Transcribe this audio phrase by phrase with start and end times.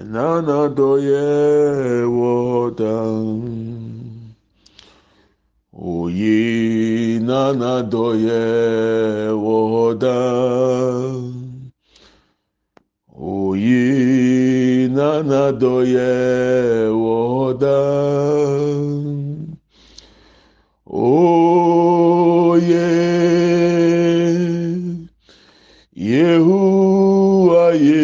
[0.00, 1.20] nanadoye
[2.08, 3.26] wodan
[5.76, 8.40] oyi nanadoye
[9.44, 11.20] wodan
[13.12, 16.08] oyi nanadoye
[17.04, 18.00] wodan
[20.88, 21.90] oye
[26.10, 28.00] yehuwaye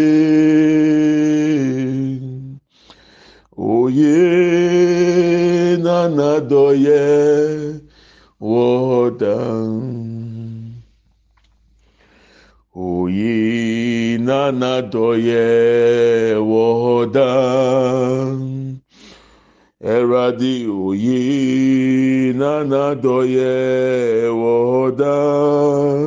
[3.57, 4.16] oye
[6.37, 7.81] nanadoye
[8.41, 9.73] wodan
[12.77, 15.45] oyi nanadoye
[16.51, 18.37] wodan
[19.81, 23.55] eradi oyi nanadoye
[24.41, 26.07] wodan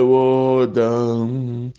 [0.00, 1.72] wodan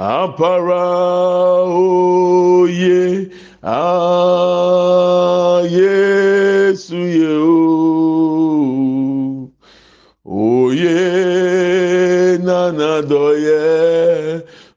[0.00, 0.88] ampara
[1.68, 3.28] oye
[3.62, 4.16] ayesu
[7.20, 7.36] ye
[10.24, 10.96] oye
[12.46, 13.60] nanadoye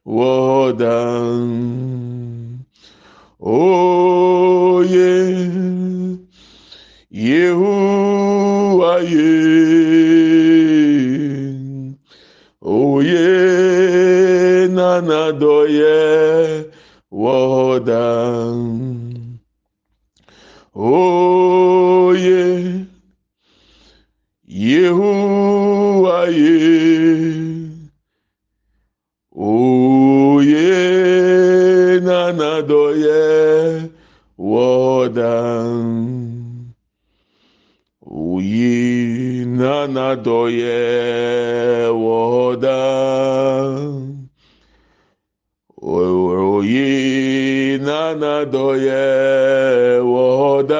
[0.04, 1.48] wodan
[3.40, 5.08] oye
[7.10, 9.32] yehuwaye
[12.60, 13.43] oye
[15.02, 16.66] nanadoye
[17.10, 18.58] wodan
[20.74, 22.42] oye
[24.46, 26.54] yehuwaye
[29.34, 30.70] oye
[32.06, 33.22] nanadoye
[34.38, 35.82] wodan
[38.06, 40.78] oyi nanadoye
[42.04, 43.74] wodan
[45.82, 47.78] oyi
[48.24, 49.04] nanadoye
[50.12, 50.76] wodan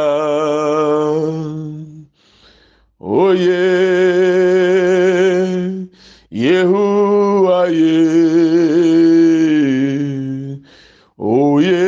[3.01, 3.65] oye
[11.19, 11.85] oye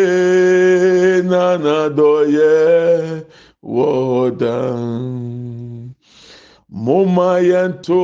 [6.85, 8.03] momayanto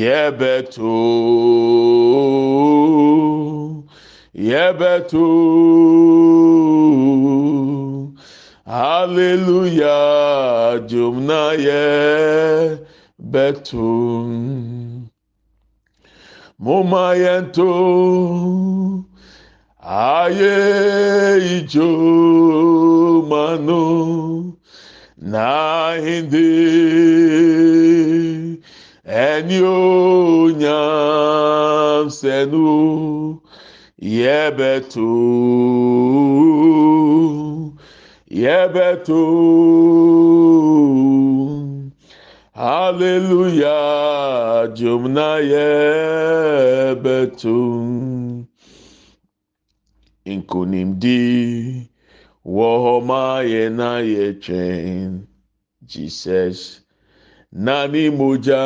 [0.00, 0.94] yɛbɛto
[4.48, 5.26] yɛbɛto
[8.66, 9.96] haleluya
[10.88, 12.82] dwomna yɛbɛto
[16.58, 17.70] moma yɛnto
[19.84, 20.56] ayé
[21.56, 21.88] ìjọ
[23.30, 23.82] manu
[25.30, 26.48] n'ahinde
[29.26, 29.80] ẹni ó
[30.60, 32.68] nyàm sẹnu
[34.16, 35.10] yẹbẹ tó
[38.42, 39.22] yɛbɛto
[43.34, 46.94] hallelujah jomna yɛbɛto
[50.32, 51.20] nkonimdi
[52.54, 53.22] wɔ hɔ ma
[53.52, 55.26] yɛ na yɛ twɛn
[55.90, 56.58] jesus
[57.64, 58.64] nani mogya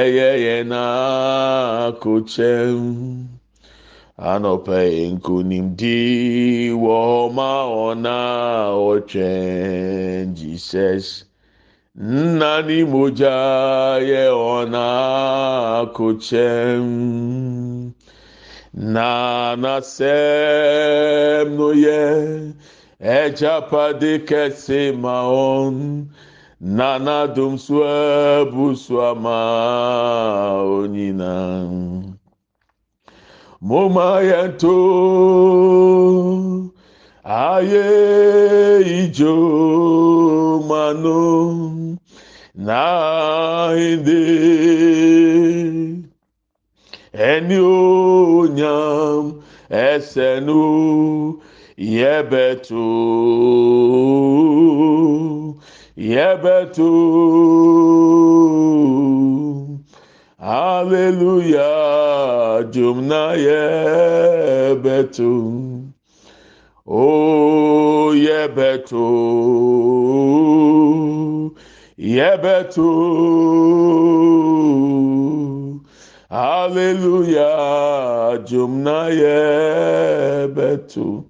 [0.00, 0.82] ɛyɛ yɛ na
[2.02, 2.80] kokyɛm.
[4.18, 4.78] anɔpɛ
[5.14, 5.98] nkonimdi
[6.82, 7.50] wɔ hɔ ma
[7.86, 8.16] ɔna
[8.90, 11.06] ɔtwɛn jesus
[11.94, 13.36] nnani mogya
[14.10, 14.86] yɛ ɔna
[18.78, 22.00] na nasɛm no yɛ
[23.02, 25.14] ɛgyapade kɛse ma
[26.60, 29.38] na nadom so abu so ama
[30.62, 31.66] onyinaa
[37.24, 37.86] aye
[39.02, 39.34] ijo
[40.68, 41.20] mano
[42.54, 44.18] nainde
[47.18, 50.62] eni onyam esenu
[51.76, 52.86] yebeto
[55.96, 56.92] yebeto
[60.40, 61.60] Hallelujah,
[62.70, 65.32] jumna yebetu.
[66.86, 69.04] Oh, yebetu.
[71.98, 72.88] Yebetu.
[76.30, 81.24] Hallelujah, jumna yebetu.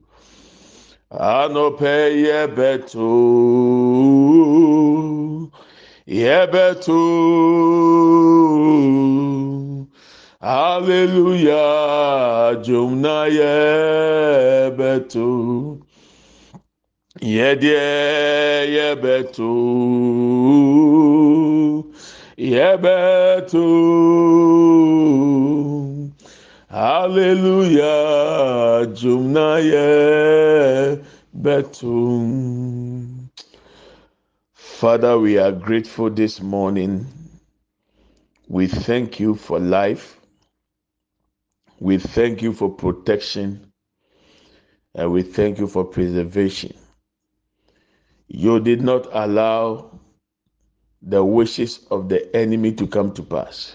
[1.13, 3.09] Anope yebetu.
[6.05, 6.99] Yebetu.
[10.41, 15.29] Hallelujah, jumna yebetu.
[17.21, 17.79] Yedie
[18.75, 19.55] yebetu.
[22.39, 23.59] Yebetu.
[26.71, 27.83] Hallelujah,
[28.95, 29.59] jumna
[31.59, 33.29] yebetu.
[34.55, 37.07] Father, we are grateful this morning.
[38.47, 40.21] We thank you for life.
[41.81, 43.73] We thank you for protection
[44.95, 46.75] and we thank you for preservation.
[48.29, 49.98] You did not allow
[51.09, 53.75] the wishes of the enemy to come to pass.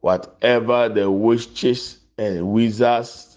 [0.00, 3.36] Whatever the witches and wizards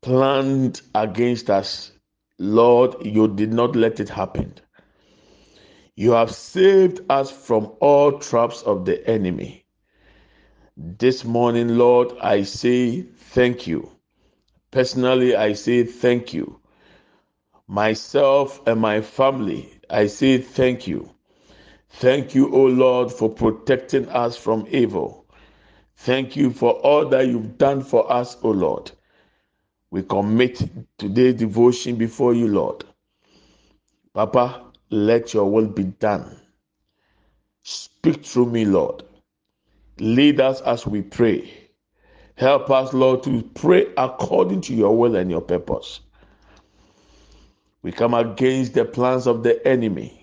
[0.00, 1.90] planned against us,
[2.38, 4.54] Lord, you did not let it happen.
[5.96, 9.66] You have saved us from all traps of the enemy.
[10.76, 13.90] This morning, Lord, I say thank you.
[14.70, 16.60] Personally, I say thank you.
[17.66, 21.09] Myself and my family, I say thank you.
[21.90, 25.26] Thank you, O Lord, for protecting us from evil.
[25.98, 28.90] Thank you for all that you've done for us, O Lord.
[29.90, 30.62] We commit
[30.98, 32.84] today's devotion before you, Lord.
[34.14, 36.40] Papa, let your will be done.
[37.64, 39.02] Speak through me, Lord.
[39.98, 41.52] Lead us as we pray.
[42.36, 46.00] Help us, Lord, to pray according to your will and your purpose.
[47.82, 50.19] We come against the plans of the enemy.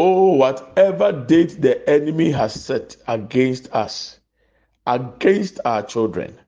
[0.00, 4.20] Oh, whatever date the enemy has set against us,
[4.86, 6.38] against our children,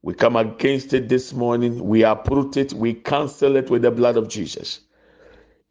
[0.00, 1.86] we come against it this morning.
[1.86, 2.72] We uproot it.
[2.72, 4.80] We cancel it with the blood of Jesus.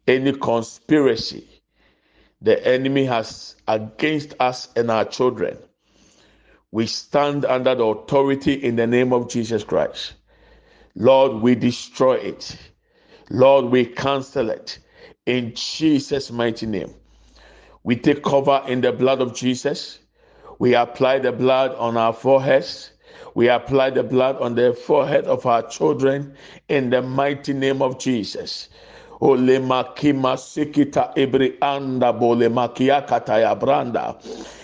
[0.06, 1.48] Any conspiracy,
[2.40, 5.58] the enemy has against us and our children.
[6.70, 10.12] We stand under the authority in the name of Jesus Christ.
[10.94, 12.56] Lord, we destroy it.
[13.28, 14.78] Lord, we cancel it
[15.26, 16.94] in Jesus' mighty name.
[17.82, 19.98] We take cover in the blood of Jesus.
[20.58, 22.92] We apply the blood on our foreheads.
[23.34, 26.34] We apply the blood on the forehead of our children
[26.68, 28.68] in the mighty name of Jesus.
[29.20, 34.14] ole makima sikita ibri anda bole makia kata ya branda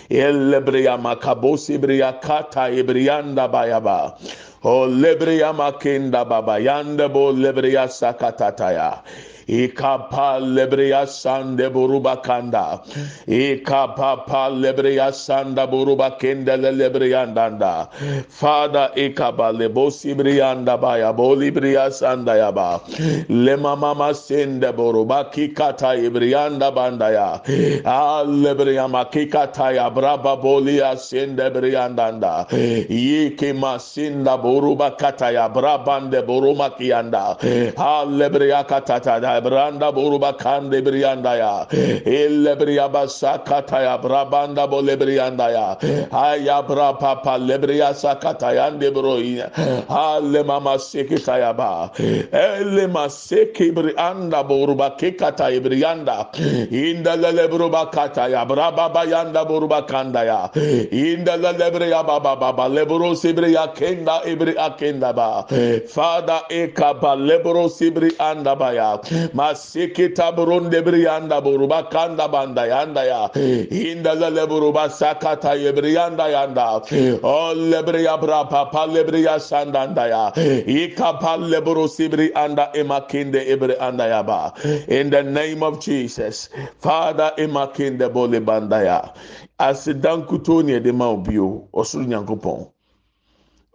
[0.09, 4.16] elebreya makabosi bria kata ibrianda bayaba
[4.64, 9.02] o lebreya makenda baba yanda bo lebreya sakatataya
[9.48, 12.80] ikapa lebreya sande buruba kanda
[13.28, 17.88] ikapa pa lebreya sanda buruba kende lebreyandanda
[18.28, 22.80] Father ikaba lebosi briyanda baya boli briya sanda yaba
[23.28, 27.40] lema mama sende buruba kikata ibriyanda banda ya
[27.84, 32.46] alebreya makikata ya braba boli asende briyandanda
[32.90, 37.36] yike masinda buruba kata ya brabande buruma kiyanda
[37.78, 41.66] alebreya kata da branda buruba kande briyanda ya
[42.05, 45.76] elebriya basakata ya brabanda bolebriyanda ya
[46.12, 49.50] aya brapa pa lebriya sakata ya ande broya
[49.88, 51.90] ale mama sekita ya ba.
[51.97, 56.26] Ele maseke briyanda buruba kekata ibriyanda
[56.71, 60.50] inda lele buruba kata ya braba bayanda buruba kanda ya
[60.90, 65.47] inda lele briya baba baba lebro sibriya kenda ibri akenda ba.
[65.88, 68.99] Father ekaba lebro sibri anda baya
[69.35, 73.30] masikita burunde briyanda buruba kanda banda yanda ya.
[73.71, 76.83] İnda lele buruba sakata yebriyanda yanda
[77.23, 80.33] o lebriya bra papa lebriya sandanda ya.
[80.66, 84.52] İkapa lebro sibri anda emakinde ibri anda ya ba.
[84.88, 89.14] İn the name of Jesus father emakinde bole banda ya.
[89.59, 92.66] Asidan kuto ne de ma obi o ɔsoro nyankopɔn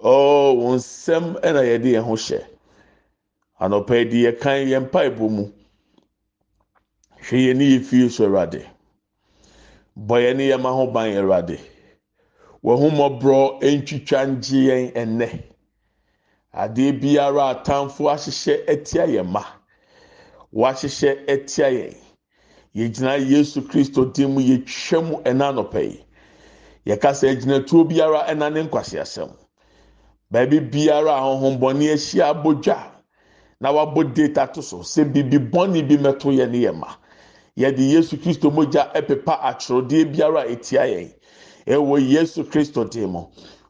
[0.04, 2.51] ɔɔ wɔn nsɛm yɛde
[3.64, 5.44] anɔpɛ yi de yɛ kan yɛn mpaebɔ mu.
[7.22, 8.66] Hwɛ yɛn ne yɛ fie so awurade.
[9.96, 11.60] Bɔ yɛn ne yɛn ho ban awurade.
[12.64, 15.44] Wɔn ho mmɔborɔ ntwitwa ngye yɛn ɛnɛ
[16.54, 19.44] adeɛ biara atamfo ahyehyɛ ɛtia yɛn ma
[20.54, 21.96] wɔahyehyɛ ɛtia yɛn.
[22.76, 26.06] Yɛgyina yesu kristo dim mu yɛtwa mu ɛna anɔpɛ yi.
[26.88, 29.30] Yɛkasa gyinatuo biara ɛna ne nkwasiasɛm
[30.32, 32.91] baabi biara ahohombɔne ahyia abodwa
[33.62, 34.78] na wabɔ data to so.
[34.80, 36.74] Sɛ bibi bɔne bi mɛto yɛ ne yɛ
[37.58, 41.14] yɛde yesu kristo mogya ɛpepa atwerɛdeɛ biara a etia yɛn
[41.68, 43.16] ɛwɔ yesu kristo dim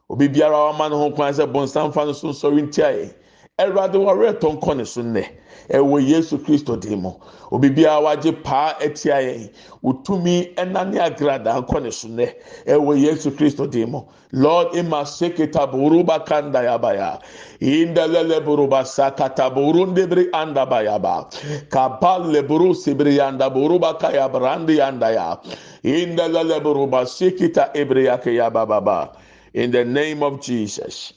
[0.08, 3.14] obi biara wama ne ho kwan sɛ bɔnsanfa no so nsɔre ntia yɛn
[3.60, 5.24] ɛwurade wɔre ɛtɔ nkɔ ne so nnɛ.
[5.70, 7.12] Ɛwɔ yesu kristo dim mu.
[7.50, 9.50] Obi biara wagye paa ɛtia yɛn.
[9.84, 12.32] Wotumi ɛnane agrada nkɔ so nnɛ.
[12.66, 14.00] Ɛwɔ yesu kristo dim mu.
[14.32, 17.20] Lord ima seketa buruba kanda yabaya.
[17.60, 21.30] Indalele buruba sakata burundebri anda bayaba.
[21.68, 25.36] Kapale buru sibri yanda buruba kaya brandi yanda ya.
[25.84, 29.14] Indalele buruba sekita ebriyake yababa
[29.54, 31.12] in the name of jesus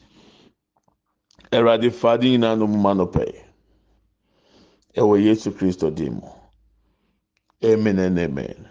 [1.56, 3.26] Awurade fadi nyinaa no mu ma no pɛ
[5.00, 6.28] ɛwɔ yesu kristo mu
[7.64, 8.68] amen and amen.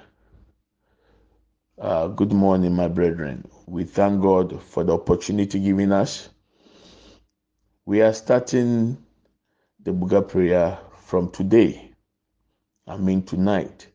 [1.79, 3.45] Uh, good morning my brethren.
[3.67, 6.29] We thank god for the opportunity given us.
[7.87, 8.97] We are starting
[9.83, 11.91] the buga prayer from today.
[12.87, 13.89] I mean tonight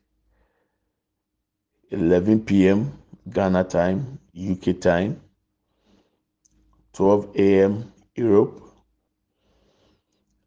[1.90, 2.92] 11 p.m
[3.32, 4.18] ghana time
[4.50, 5.20] uk time
[6.92, 8.69] 12 a.m europe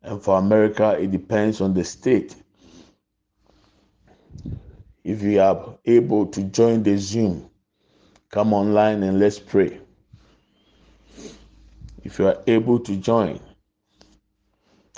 [0.04, 2.36] and for America, it depends on the state.
[5.04, 7.50] If you are able to join the Zoom,
[8.30, 9.80] come online and let's pray.
[12.04, 13.40] If you are able to join,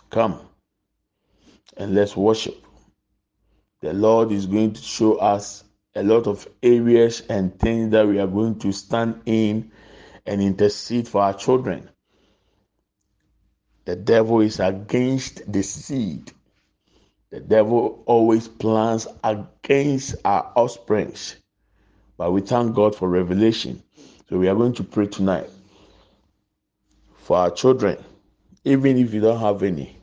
[0.09, 0.41] come
[1.77, 2.55] and let's worship.
[3.81, 5.63] The Lord is going to show us
[5.95, 9.71] a lot of areas and things that we are going to stand in
[10.25, 11.89] and intercede for our children.
[13.85, 16.31] The devil is against the seed.
[17.29, 21.35] The devil always plans against our offsprings.
[22.17, 23.83] But we thank God for revelation.
[24.29, 25.49] So we are going to pray tonight
[27.17, 28.03] for our children,
[28.63, 29.97] even if you don't have any.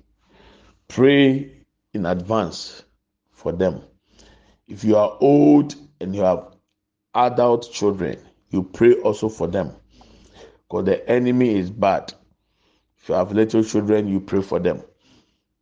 [0.89, 1.51] Pray
[1.95, 2.85] in advance
[3.33, 3.83] for them.
[4.69, 6.55] If you are old and you have
[7.15, 8.19] adult children,
[8.51, 9.75] you pray also for them.
[10.69, 12.13] Because the enemy is bad.
[13.03, 14.81] If you have little children, you pray for them.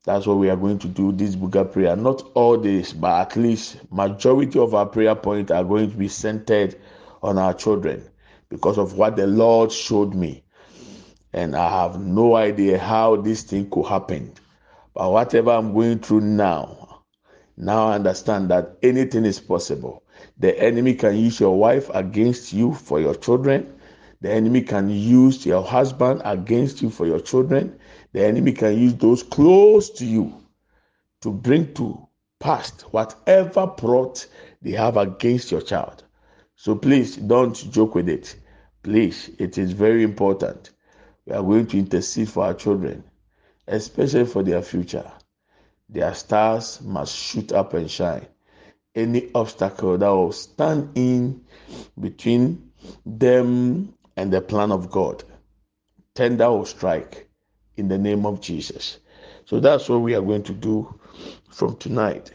[0.04, 1.96] That's what we are going to do this Buga prayer.
[1.96, 6.08] Not all this, but at least majority of our prayer points are going to be
[6.08, 6.78] centered
[7.22, 8.06] on our children
[8.50, 10.44] because of what the Lord showed me.
[11.32, 14.34] And I have no idea how this thing could happen.
[14.92, 17.04] But whatever I'm going through now,
[17.56, 20.02] now I understand that anything is possible.
[20.38, 23.79] The enemy can use your wife against you for your children.
[24.20, 27.78] The enemy can use your husband against you for your children.
[28.12, 30.34] The enemy can use those close to you
[31.22, 32.06] to bring to
[32.40, 34.26] past whatever plot
[34.62, 36.04] they have against your child.
[36.56, 38.36] So please don't joke with it.
[38.82, 40.70] Please, it is very important.
[41.26, 43.04] We are going to intercede for our children,
[43.68, 45.10] especially for their future.
[45.92, 48.26] their stars must shoot up and shine.
[48.94, 51.44] Any obstacle that will stand in
[51.98, 52.70] between
[53.04, 55.24] them and the plan of God,
[56.14, 57.26] tender will strike
[57.78, 58.98] in the name of Jesus.
[59.46, 61.00] So that's what we are going to do
[61.48, 62.30] from tonight.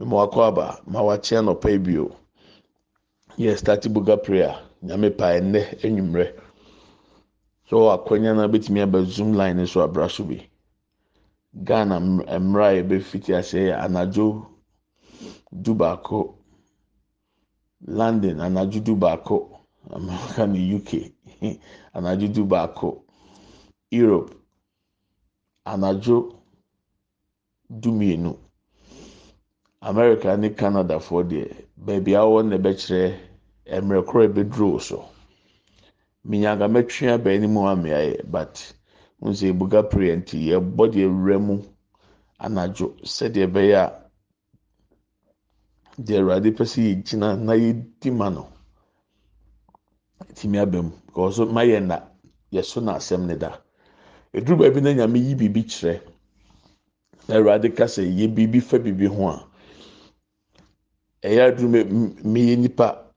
[0.00, 2.16] Mwakwaba, mawachia no pebio.
[3.36, 4.58] Yes, start buga prayer.
[4.82, 6.34] Nyame pa ene enyumre.
[7.70, 10.24] So akwanya na betimi aba zoom line so abra so
[11.54, 14.46] ghana mmara a yɛbɛfiti ase yɛ anadwo
[15.52, 16.34] du baako
[17.86, 19.53] london anadwo du baako
[19.92, 20.90] america ne uk
[21.92, 23.04] anadwo du baako
[23.90, 24.34] europe.
[25.64, 26.34] Anadwo
[27.70, 28.36] du mmienu
[29.80, 31.44] america ne canada foɔ deɛ
[31.76, 35.04] beebi a na ɛbɛkyerɛ mmerɛ koro a ɛbɛduro so.
[36.26, 38.74] Minyaga mɛtwea bɛn mu amea yɛ but.
[39.24, 41.54] nso ebuga prayer nti yɛbɔ deɛ wura mu
[42.44, 43.86] anadwo sɛdeɛ ɛbɛyɛ a
[46.06, 48.53] deɛ awurade pɛ sɛ yɛgyina na yɛdi ma no.
[50.34, 51.96] Tìmi aba mu kɔɔso ma yɛ na
[52.52, 53.60] yɛso na asɛm ne da.
[54.32, 56.00] Eduru baabi na nyame yi biribi kyerɛ.
[57.28, 59.46] Na awurade kasa yɛ biribi fa biribi ho a.
[61.22, 61.68] Ɛyɛ aduru
[62.24, 63.10] meyɛ nipa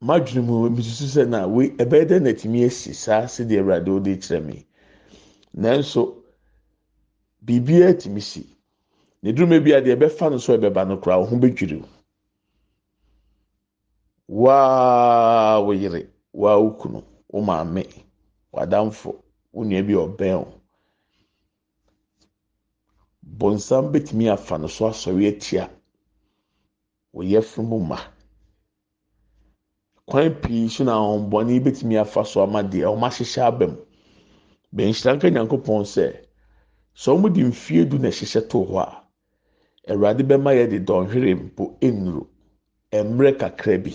[0.00, 3.26] madwene mu misusu sɛ na wei ɛbɛyɛ dɛ na tìmi esi saa?
[3.26, 4.66] Sɛdeɛ awurade ɔde kyerɛ mi.
[5.56, 6.22] nanso
[7.42, 8.46] biribiara tumi si.
[9.22, 11.82] Ne duruma bi a deɛ ɛbɛfa no so ɛbɛba no koraa ɔho bɛdwiri
[14.28, 17.02] waa wo yere waa wo kunu
[17.32, 17.82] wo maame
[18.52, 19.10] wadamfo
[19.52, 20.46] wo nua bi ɔbɛn o
[23.38, 25.68] bɔnsam bɛtumi afa no so asɔre atia.
[27.14, 27.98] Wɔyɛ funu ma.
[30.06, 33.76] Kwan pii so na ahombɔne bɛtumi afa so ama deɛ wɔn ahyehyɛ aba mu.
[34.74, 36.04] bɛnhyira nka nyankopɔn sɛ
[36.94, 39.04] sɛ wɔn de mfie du na ɛhyehyɛ to hɔ a
[39.92, 42.26] awurade bɛma yɛ de dɔnhwere mpo nnuro
[42.92, 43.92] mmerɛ kakra bi.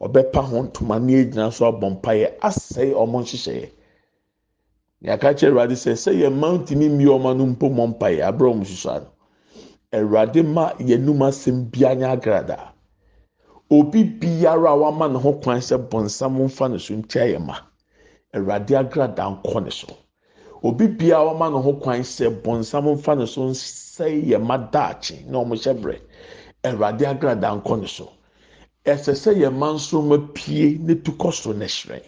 [0.00, 3.70] Ɔbɛpa ho ntoma ne egyina so abɔ mpaeɛ asɛe wɔn nhyehyɛeɛ.
[5.02, 8.48] Yàka kyerɛ awurade sɛ sɛ yɛn mma ntumi mmie wɔn ano mpo mɔ mpaeɛ abere
[8.50, 9.10] wɔn hyehyɛ ano.
[9.92, 12.58] Awurade ma yɛn num asɛm bia nyɛ agrada.
[13.70, 17.56] Obi biara a wama ne ho kwan sɛ bɔnsam nfa ne so ntia yɛn ma
[18.34, 19.88] awurade agrada nkɔ ne so.
[20.62, 25.24] obi biara wɔma ne ho kwan sɛ bɔnsam mfa ne so nsɛe yɛ ma daakye
[25.26, 26.00] na wɔn hyɛ brɛ
[26.64, 28.08] awurade agrada nkɔ ne so
[28.94, 32.02] ɛsɛ sɛ yɛ ma nso ma pie ne tu kɔ so na hyerɛn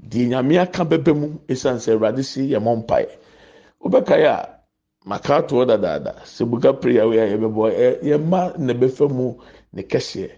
[0.00, 3.06] deɛ nyame aka bɛbɛ mu esan sɛ awurade si yɛ mɔ mpae
[3.80, 4.56] wobɛka yɛ a
[5.06, 6.12] maka atoɔ dadaada.
[6.24, 9.34] Sɛ buka prayer wei a yɛbɛbɔ ɛ yɛ ma na bɛfɛ mu
[9.72, 10.30] ne kɛseɛ.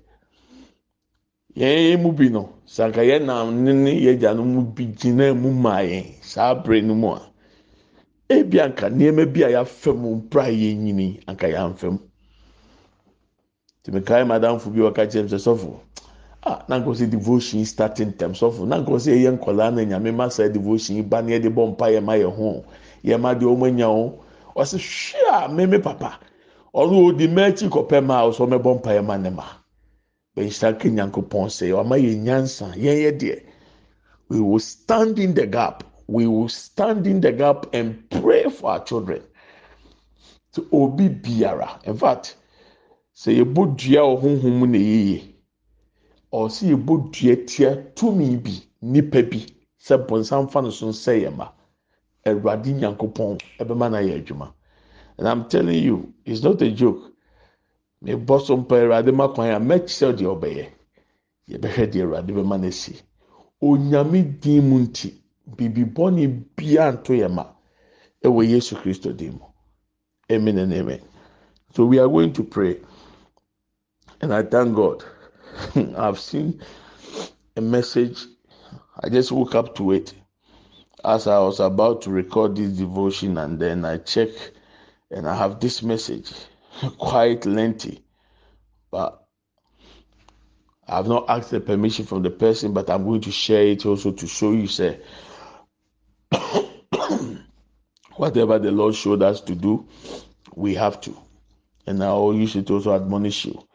[1.57, 5.35] Yɛn mu bi no sanka yɛn nam ne ne yɛ gya no mu bi gyina
[5.35, 7.23] mu maa yɛn saa abere no mu a
[8.29, 11.99] ebi anka nneɛma bi a yɛafɛ mu mpira yɛn nyini anka yɛanfɛ mu
[13.89, 15.81] tìmikae madamfo bi wɔka kyerɛ sɔfo.
[16.45, 20.49] Ah nanko sɛ devotion starting term sɔfo nanko sɛ yɛyɛ nkɔlaa na nyame ma saa
[20.49, 22.65] devotion ba na yɛde bɔ mpa yɛ ma yɛ ho.
[23.03, 24.19] Yɛ ma deɛ ɔmo anya ho
[24.57, 26.21] ɔsɛ hwɛ a mɛmɛ papa.
[26.75, 29.45] Ɔno odi mɛkyi kɔpɛ ma a ɔsɛ ɔmɛbɔ mpa yɛ ma ne ma.
[30.37, 33.43] Bɛnhyira ka nyankopɔn sɛ ɔma yɛ nyansa yɛn yɛ deɛ.
[34.29, 35.83] We will stand in the gap.
[36.07, 39.23] We will stand in the gap and pray for our children.
[40.53, 42.37] To obi biara in fact
[43.21, 45.19] sɛ yɛbɔ dua wɔ honhom mu na yɛyɛ
[46.33, 49.41] ɔsɛ yɛbɔ dua tia tumi bi nipa bi
[49.87, 51.49] sɛ bɔnsam fa no so nsɛ yɛ ma.
[52.25, 54.53] Awurade nyankopɔn ɛbɛma na yɛ adwuma.
[55.17, 57.13] And i'm telling you it's not a joke.
[58.05, 60.67] Mebɔ so mpa awurade ma kwan a mɛkyerɛ deɛ ɔbɛyɛ.
[61.51, 63.01] Yɛbɛhwɛ deɛ awurade bɛma no asi.
[63.61, 65.13] Onyame din mu nti
[65.57, 67.47] bibi bɔne bia nto yɛ ma
[68.23, 69.45] ɛwɔ yesu kristo din mu.
[70.31, 71.01] Amen and amen.
[71.75, 72.79] So we are going to pray
[74.21, 75.05] and i thank god
[75.97, 76.61] i've seen
[77.57, 78.25] a message
[79.03, 80.15] i just woke up to it
[81.05, 84.29] as i was about to record this devotion and then i check
[85.11, 86.33] and i have this message
[86.99, 88.05] quite lengthy,
[88.91, 89.25] but
[90.87, 94.13] I've not asked the permission from the person, but I'm going to share it also
[94.13, 95.01] to show you, say,
[98.17, 99.87] whatever the Lord showed us to do,
[100.55, 101.17] we have to.
[101.87, 103.68] And I will use it also admonish you.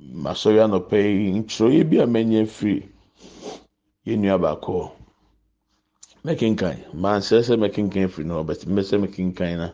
[0.00, 2.88] Masoya no pay intro ye be a many free.
[4.04, 4.96] You knew about call.
[6.24, 6.84] Making kind.
[6.94, 9.60] Man says making kind free no, but making kind.
[9.60, 9.72] Uh,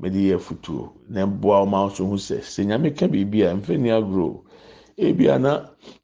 [0.00, 3.88] mɛde yɛ futuo na mboa ɔma nso ho sɛ sɛ nyame ka biribi a mfɛni
[3.92, 4.40] agorɔ
[4.96, 5.52] ebi ana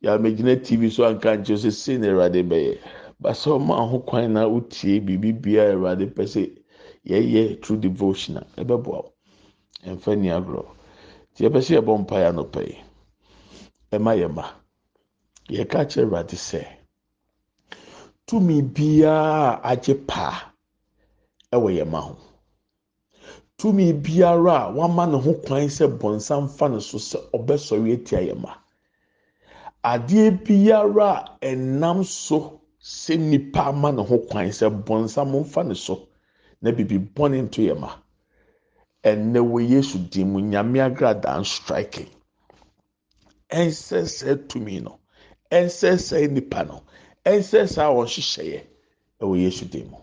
[0.05, 2.79] yàmɛgyina tv so anka nkyɛn sɛ sɛ na awurade bɛyɛ
[3.21, 6.43] basa ɔma ho kwan na wotie biribi bia awurade pɛ sɛ
[7.07, 9.13] yɛyɛ true devotion a ɛbɛboa wo
[9.87, 10.65] mfa ni agorɔ
[11.33, 12.77] nti yɛbɛ sɛ yɛbɔ mpa yɛ anɔpɛ yi
[13.97, 14.45] ɛma yɛ ma
[15.49, 16.61] yɛka kyerɛ awurade sɛ
[18.27, 20.53] tumi biara agye paa
[21.53, 22.17] ɛwɔ yɛn ma ho.
[23.59, 28.21] Tumi biara a wama ne ho kwan sɛ bɔnsam fa ne so sɛ ɔbɛsɔre atia
[28.21, 28.53] yɛn ma.
[29.85, 35.75] Adeɛ biara a ɛnam so sɛ nipa ama ne ho kwan sɛ bɔnsam mfa ne
[35.75, 36.09] so
[36.61, 37.91] na bibi bɔne nto yɛn ma.
[39.05, 42.11] Ɛnɛ wɔ yesu dim nyame agradaa striking
[43.51, 44.99] ɛnsɛsɛ tumi no
[45.51, 46.83] ɛnsɛsɛ nipa no
[47.25, 48.63] ɛnsɛsɛ a wɔhyehyɛeɛ
[49.21, 49.95] ɛwɔ yesu dim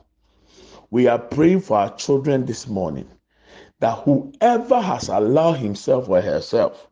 [0.91, 3.07] we are praying for our children this morning
[3.79, 6.87] that whoever has allowed himself or herself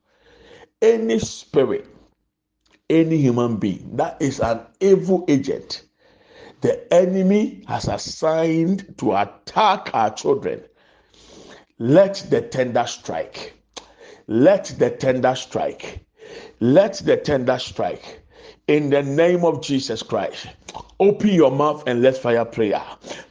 [0.82, 1.86] any spirit
[2.90, 5.84] any human being that is an evil agent
[6.62, 10.62] the enemy has assigned to attack our children.
[11.80, 13.56] Let the tender strike.
[14.28, 16.06] Let the tender strike.
[16.62, 18.21] Let the tender strike.
[18.72, 20.48] In the name of Jesus Christ.
[21.02, 22.82] Open your mouth and let's fire prayer.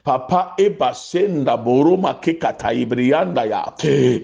[0.05, 3.63] Papa eba senda boroma kekata ibrianda ya.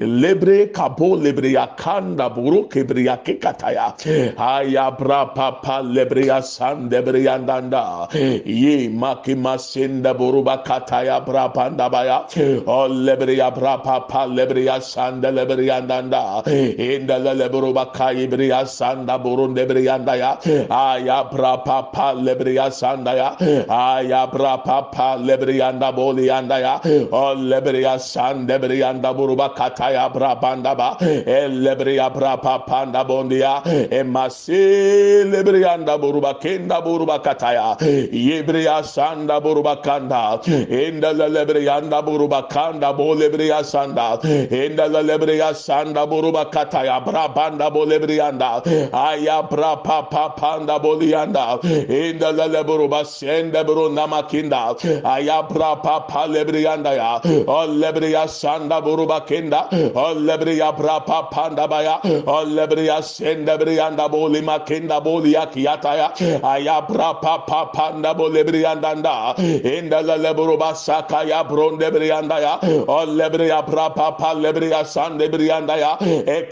[0.03, 3.95] Lebre kabo lebre ya kanda buru kebriya kekata ya.
[4.37, 8.13] Aya bra papa lebre ya san lebre yandanda.
[8.45, 12.27] Ye makima senda boruba kata ya bra panda baya.
[12.67, 16.43] O oh, lebre ya bra papa lebre ya san lebre yandanda.
[16.45, 20.37] Inda lebre ba kai lebre ya sanda burun lebre yanda ya.
[20.69, 23.29] Aya bra papa lebre ya sanda ya
[23.69, 26.75] aya bra papa lebrianda bolianda ya
[27.13, 33.63] o lebria san lebrianda buruba kataya bra banda ba e lebria bra papa nda bondia
[33.67, 37.77] e masi lebrianda buruba kenda buruba kataya
[38.13, 40.41] yebria sanda buruba kanda
[40.83, 47.85] enda lebrianda buruba kanda bo lebria sanda enda lebria sanda buruba kataya bra banda bo
[47.87, 48.51] lebrianda
[48.93, 51.59] aya bra papa panda bolianda.
[51.89, 54.77] Enda leburuba sende bro namakinda.
[55.03, 57.21] Ayabra papa lebrianda ya.
[57.47, 64.09] O lebriya sanda buruba kinda o lebriya bra papa nda baya o lebriya sende brianda
[64.11, 66.09] boli makinda boli akiyata ya.
[66.43, 69.35] Ayabra papa panda boli nda.
[69.37, 72.59] Inda leburuba saka ya bronde brianda ya.
[72.87, 75.99] O lebriya bra papa lebriya sande brianda ya.
[76.01, 76.47] E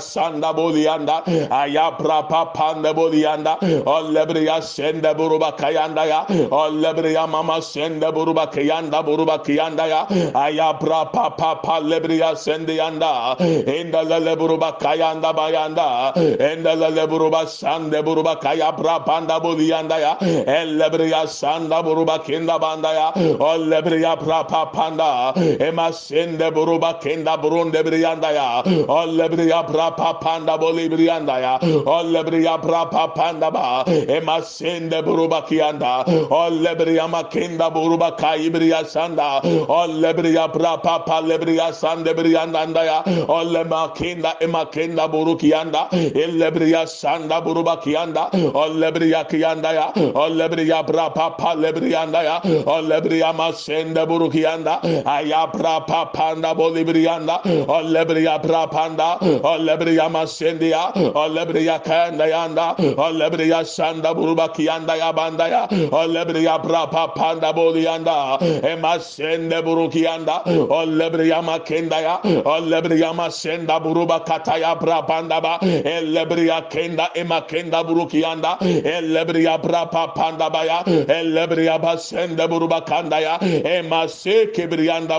[0.00, 6.26] sanda boli anda ayabra papa nda boli anda o lebriya sende buruba kaya kiyanda ya.
[6.50, 10.06] Olebriya mama sende buruba kiyanda buruba kiyanda ya.
[10.34, 13.36] Ayabra papa pa lebriya sende yanda.
[13.38, 16.12] Enda lele buruba kayanda bayanda.
[16.16, 20.16] Enda lele buruba sande buruba kayabra banda buliyanda ya.
[20.20, 23.12] Elebriya sanda buruba kinda banda ya.
[23.38, 25.32] Olebriya papa panda.
[25.60, 28.62] Ema sende buruba kinda burunde briyanda ya.
[28.88, 31.58] Olebriya papa panda bolibriyanda ya.
[31.60, 40.48] Olebriya papa panda ba ema sende buruba kiyanda sanda olebriya makinda buruba kaybriya sanda olebriya
[40.52, 49.24] brapa palebriya sande briyanda ya ole makinda emakinda buruki yanda elebriya sanda buruba kiyanda olebriya
[49.28, 59.18] kiyanda ya olebriya brapa palebriyanda ya olebriya masende buruki yanda aya brapa panda olebriya brapanda
[59.42, 65.62] olebriya masendia olebriya kanda yanda olebriya shanda buruba kiyanda ya banda ya.
[65.92, 68.38] Olebriya brapa panda bolianda
[68.72, 72.20] emasende burukianda olebriya makenda ya.
[72.44, 75.58] Olebriya masenda buruba kataya brapanda ba.
[75.62, 80.82] Elebriya kenda emakenda burukianda elebriya brapa panda ba ya.
[80.84, 83.38] Elebriya basende buruba kanda ya.
[83.40, 84.46] Emase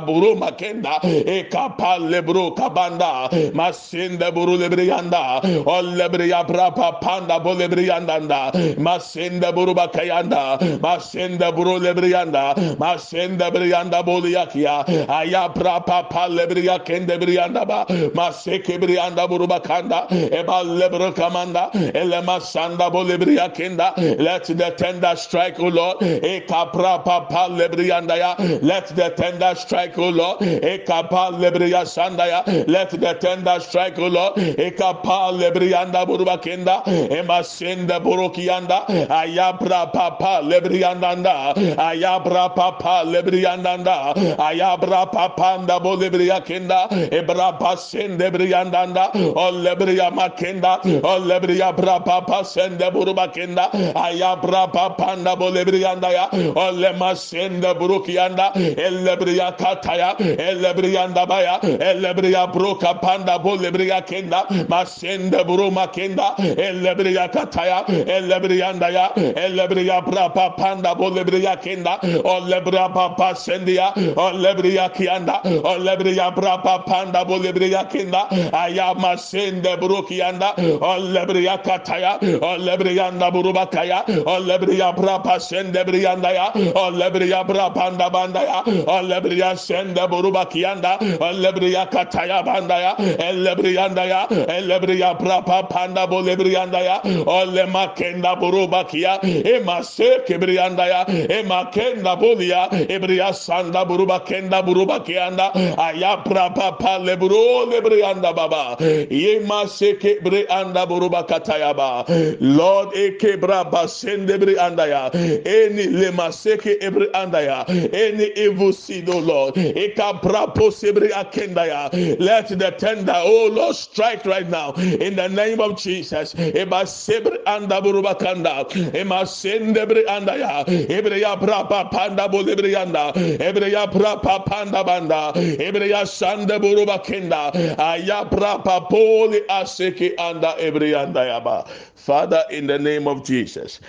[0.05, 0.99] buru makenda.
[1.03, 3.29] Ekapa lebru kabanda.
[3.53, 7.39] Masende buru lebriyanda olebriya brapa panda
[7.71, 17.17] bolebriyanda masende buruba kayanda masenda bro lebrianda masenda brianda boliakia aya prapa pa lebria kende
[17.19, 24.73] brianda ba maseke brianda buruba kanda eba lebro kamanda ele masanda bolebria kenda let the
[24.77, 30.41] tender strike o lord e kapra pa lebrianda ya let the tender strike o lord
[30.41, 36.37] e kapa lebria sanda ya let the tender strike o lord e kapa lebrianda buruba
[36.41, 37.21] kenda e
[37.61, 48.31] masende burukianda ayabra papa lebriandanda ayabra papa lebriandanda ayabra papa nda bo lebriakenda ebra pasende
[48.31, 56.09] briandanda o lebria makenda o lebria bra papa sende burubakenda ayabra papa nda bo lebrianda
[56.11, 64.45] ya o le masende burukianda elebria kataya elebrianda baya elebria broka panda bo lebria kenda
[64.67, 67.50] masende buruma kenda elebria kataya
[67.87, 77.25] elebrianda ya elebria brapa panda bolebria kenda olebria papa sendia olebria kianda olebria brapa panda
[77.25, 87.43] bolebria kenda ayama sende brukianda olebria kataya olebrianda burubakaya olebria brapa sende brianda ya olebria
[87.43, 92.95] brapa panda banda ya sende burubakianda olebria kataya banda ya
[93.29, 97.01] elebrianda ya elebriya brapa panda bolebriyanda ya
[97.41, 101.05] ole makenda buruba kia ema se kebriyanda ya
[101.39, 108.77] ema kenda bolia ebriya sanda buruba kenda buruba kianda aya brapa pale buru lebriyanda baba.
[109.09, 112.05] Yema se kebriyanda buruba kataya ba.
[112.39, 115.09] Lord eke braba sende briyanda ya.
[115.11, 117.65] Eni lema seke ebriyanda ya.
[117.67, 119.55] Any evil seed oh lord.
[119.55, 121.89] Eka brapo sebri akenda ya.
[122.19, 124.73] Let the tender oh lord strike right now.
[124.73, 126.33] In the name of Jesus.
[126.33, 126.87] Eba
[127.21, 128.65] sebr anda buruba kanda.
[128.93, 130.63] Ema sendebri anda ya.
[130.65, 133.13] Ebreya prapa panda bulebri anda.
[133.15, 135.31] Ebreya prapa panda banda.
[135.35, 137.51] Ebreya sande buruba kenda.
[137.77, 141.67] Aya prapa poli aseki anda ebreyanda yaba.
[141.95, 143.79] Father, in the name of Jesus.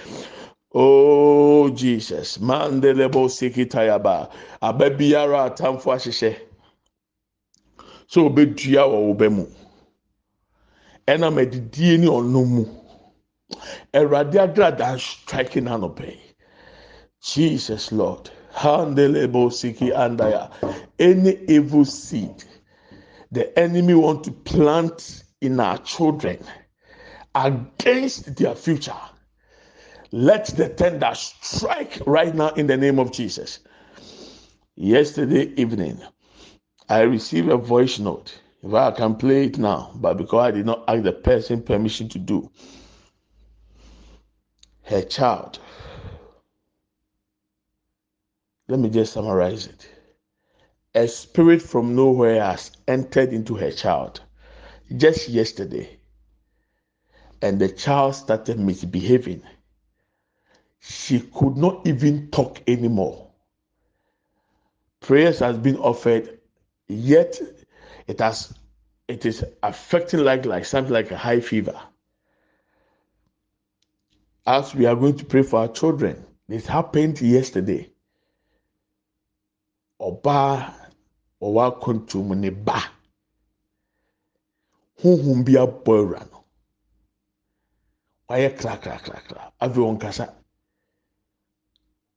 [0.74, 4.30] Oh Jesus, mandelebo sikitayaba.
[4.62, 6.36] Ababiara atamfo ahyehyɛ.
[8.06, 9.46] So obedua wɔ wo bɛ mu.
[11.06, 12.64] ɛnam adidie ne ɔnom mu
[13.94, 16.16] awurade adrada strike n'anɔpɛ
[17.20, 18.30] jesus lord.
[18.54, 20.50] Handelebo siki andaya.
[20.98, 22.44] Any evil seed
[23.30, 26.38] the enemy want to plant in our children
[27.34, 28.92] against their future
[30.12, 33.60] let the tender strike right now in the name of jesus.
[34.76, 36.00] Yesterday evening
[36.88, 38.38] i received a voice note.
[38.62, 42.08] If I can play it now, but because I did not ask the person permission
[42.10, 42.50] to do,
[44.82, 45.58] her child.
[48.68, 49.88] Let me just summarize it.
[50.94, 54.20] A spirit from nowhere has entered into her child
[54.96, 55.98] just yesterday,
[57.40, 59.42] and the child started misbehaving.
[60.80, 63.30] She could not even talk anymore.
[65.00, 66.38] Prayers has been offered,
[66.88, 67.40] yet
[68.06, 68.52] it has
[69.08, 71.78] it is affecting like like something like a high fever.
[74.46, 77.88] As we are going to pray for our children, this happened yesterday.
[80.00, 80.74] Ọbaa
[81.40, 82.78] ɔwɔ akɔntum ne ba
[85.02, 86.44] huhum bi abɔ awura no
[88.28, 90.34] wayɛ krakrakrakra afei wɔn kasa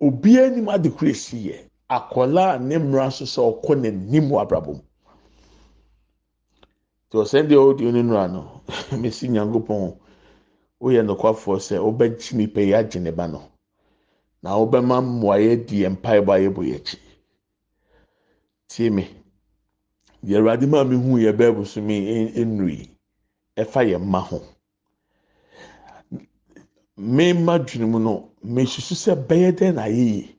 [0.02, 4.72] obiara anim adekora esi yɛ akɔla a ne mmara nso sɛ ɔkɔ n'anim wɔ abrabɔ
[4.78, 4.84] mu.
[7.06, 8.62] nti ɔsɛn deɛ ɔdi ne nura no
[9.02, 10.00] mesi nyankopɔn
[10.82, 13.42] woyɛ nokwafoɔ sɛ wobɛgye nipa yi agye ne ba no
[14.42, 17.00] na wobɛma mmoayɛ di mpaebɔ a yɛbɔ yɛ akyi.
[18.68, 19.04] Tie me.
[20.24, 21.96] Deɛ awurade maa mi hu yɛ bɛɛ bosomi
[22.46, 22.90] nnuri
[23.58, 24.42] ɛfa yɛ mma ho.
[26.98, 30.36] Mmɛɛma dwene mu no mesusu sɛ bɛyɛ dɛ na ayɛ yie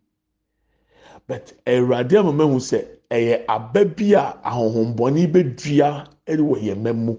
[1.27, 2.79] but awurade ama mehu sɛ
[3.11, 7.15] ɛyɛ aba bi a ahohombɔne bɛdua wɔ yɛn mma mu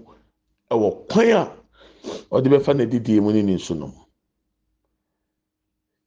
[0.70, 1.57] ɛwɔ kwan a
[2.30, 3.92] ɔde bɛfa na didie mu ne ne nso nom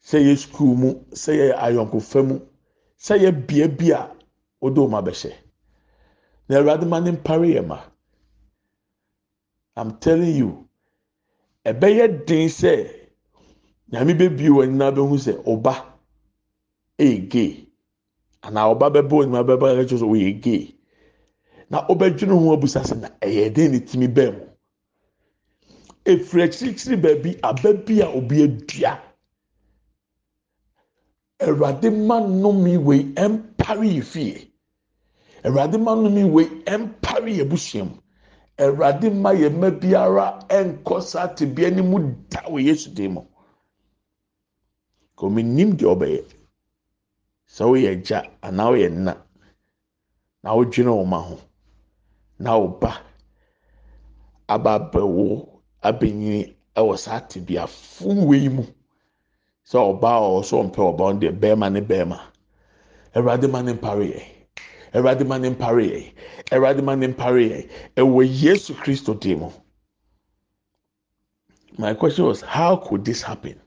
[0.03, 2.35] sɛ yɛ sukuu mu sɛ yɛ ayɔnkofa mu
[2.97, 4.01] sɛ yɛ bea bi a
[4.61, 5.33] wɔde wɔn abɛhyɛ
[6.49, 7.79] na awurade ma ne mpare yɛ ma.
[9.77, 10.67] I'm telling you
[11.65, 12.73] ɛbɛyɛ den sɛ
[13.91, 15.73] nyame bɛbie wɔn nyinaa bɛhu sɛ ɔba
[16.99, 17.67] ɛyɛ gay.
[18.43, 20.75] Anaa ɔba bɛbɔ wɔn nyinaa bɛba ɛkyɛ sɛ ɔyɛ gay.
[21.71, 24.45] na ɔbɛdwene ho abusa sɛ na ɛyɛ den ne timi bɛn mu
[26.05, 28.99] efiri akyirikyiri baabi aba bi a obi adua.
[31.39, 34.51] Awurade ma nnome wei mpare yɛ fie.
[35.45, 36.47] Awurade ma nnome wei
[36.79, 37.95] mpare yɛ busua mu.
[38.57, 41.97] Awurade ma yɛ mma biara nkɔ saa tebea ne mu
[42.29, 43.21] da wɔ yesu dan mu.
[45.17, 46.25] Kòmi nim deɛ ɔbɛyɛ.
[47.47, 49.13] Sɛ ɔyɛ gya anaa ɔyɛ nna
[50.43, 51.39] na ɔdwene wɔn ho.
[52.39, 52.91] na ɔba
[54.47, 55.50] aba abɛwo.
[55.83, 58.63] Abɛnyini ɛwɔ saa tibia fun wei mu.
[59.65, 62.19] Sɛ ɔbaa ɔwɔ so ɔmpɛ ɔbaa ɔno deɛ bɛrima ne bɛrima.
[63.15, 64.23] Ɛwurade ma ne mpare yɛ
[64.93, 66.13] ɛwurade ma ne mpare yɛ
[66.51, 69.51] ɛwurade ma ne mpare yɛ ɛwɔ yesu kristo dim mu.
[71.77, 73.59] My question was how could this happen?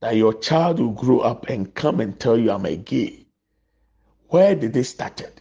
[0.00, 3.26] That your child will grow up and come and tell you i'm a gay.
[4.28, 5.40] Where did it started?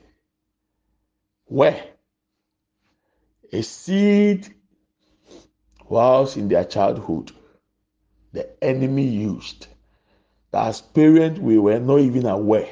[1.45, 1.83] Where?
[3.51, 4.53] A seed
[5.89, 7.31] whilst in their childhood
[8.33, 9.67] the enemy used.
[10.51, 12.69] That as parents, we were not even aware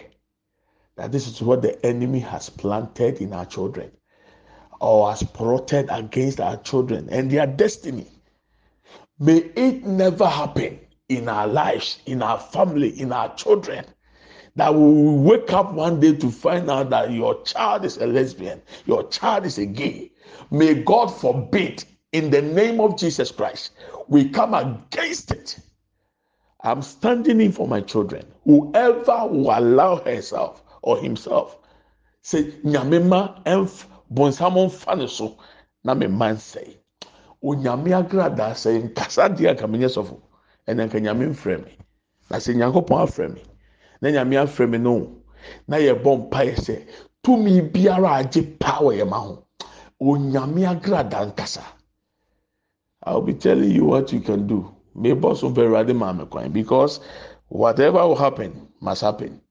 [0.95, 3.91] that this is what the enemy has planted in our children
[4.79, 8.07] or has plotted against our children and their destiny.
[9.19, 13.85] May it never happen in our lives, in our family, in our children.
[14.55, 18.07] That we will wake up one day to find out that your child is a
[18.07, 20.11] lesbian, your child is a gay.
[20.49, 21.83] May God forbid
[22.15, 23.71] in the name of Jesus Christ.
[24.07, 25.59] We come against it.
[26.61, 28.25] I'm standing in for my children.
[28.45, 31.57] Whoever will allow herself or himself,
[32.21, 35.37] say, Nyamema enf bonsamon faniso,
[35.83, 36.77] na me man say.
[37.43, 40.21] Onyame agrada say nkasa dia kamenye sofo.
[40.67, 41.77] Ene nka nyame me.
[42.29, 43.43] Na sɛ nyankopɔn afrɛ me.
[44.01, 45.21] Na nyame afrɛ me no.
[45.67, 46.87] Na yɛ bɔ mpaeɛ
[47.21, 49.45] tumi biara agye power yɛ ma ho.
[50.01, 51.74] Onyame agrada nkasa.
[53.05, 54.75] I'll be telling you what you can do.
[54.95, 56.99] May boss of Verade Mame Coin because
[57.49, 59.41] whatever will happen must happen.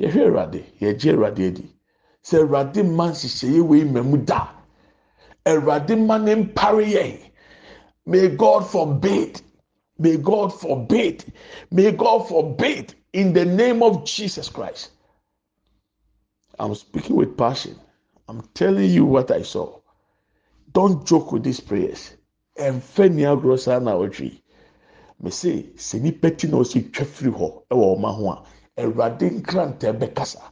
[0.00, 1.76] Yɛhwɛ Awurade, yɛgye Awurade adi.
[2.24, 4.48] Sɛ Awurade ma nhyehyɛeɛ wei mmamu da.
[5.44, 7.18] Awurade ma ne mpare yɛn.
[8.06, 9.42] May God forbid.
[9.98, 11.24] May God forbid.
[11.70, 14.90] May God forbid in the name of Jesus Christ.
[16.58, 17.78] I'm speaking with passion.
[18.28, 19.80] I'm telling you what I saw.
[20.72, 22.16] Don't joke with these prayers.
[22.56, 24.42] Ɛnfɛ ni agorɔ saa na ɔtwi
[25.20, 28.42] mese sɛ nipa ti na ɔsi twa firi hɔ ɛwɔ ɔma ho a
[28.80, 30.42] ɛwurade nkrantɛ bɛkasa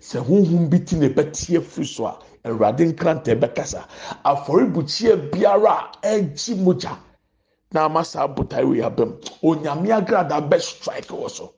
[0.00, 3.86] sɛ huhum bi ti na ɛbɛtie firi so a ɛwurade nkrantɛ bɛkasa
[4.24, 6.98] afɔrebukyia biara a ɛgye mogya.
[7.72, 9.10] Na ama saa botae wei abɛm
[9.42, 11.54] onyame agrada bɛ strike wɔ so.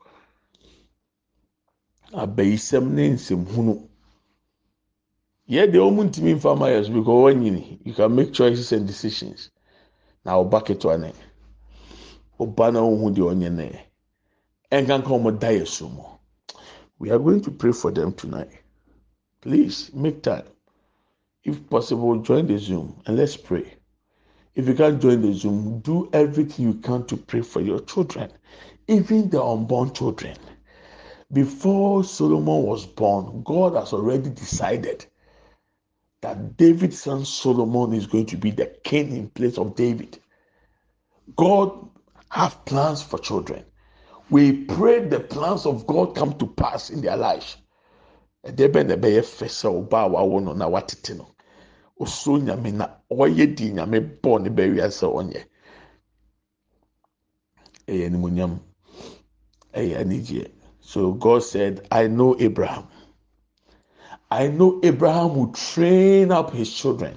[2.13, 3.75] Abayisɛm ne nsɛmhunu.
[5.49, 8.87] Yɛ deɛ wɔn ntumi nfa ama yɛ so because wɔn you can make choices and
[8.87, 9.51] decisions.
[10.25, 11.13] Na ɔba ketewa ne.
[12.41, 13.87] Ɔba na ohun deɛ ɔnyɛ ne.
[14.73, 16.03] Ɛnkanka wɔn da yɛ so mu.
[16.99, 18.51] We are going to pray for them tonight.
[19.41, 20.47] Please make time.
[21.43, 23.75] If possible join the zoom and let's pray.
[24.55, 28.31] If you can't join the zoom do everything you can to pray for your children
[28.87, 30.37] even the unborn children.
[31.33, 35.05] Before solomon was born god has already decided
[36.25, 40.19] that David's son Solomon is going to be the king in place of David.
[41.37, 41.71] God
[42.31, 43.63] have plans for children.
[44.31, 47.59] We pray the plans of God come to pass in their lives.
[48.43, 48.53] na
[50.69, 51.27] watete no
[52.39, 52.89] nyame na
[53.55, 54.01] di nyame
[59.77, 60.45] ne
[60.81, 62.87] so God said I know Abraham
[64.31, 67.17] I know Abraham will train up his children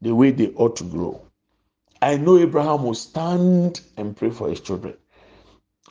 [0.00, 1.22] the way they ought to grow.
[2.02, 4.94] I know Abraham will stand and pray for his children.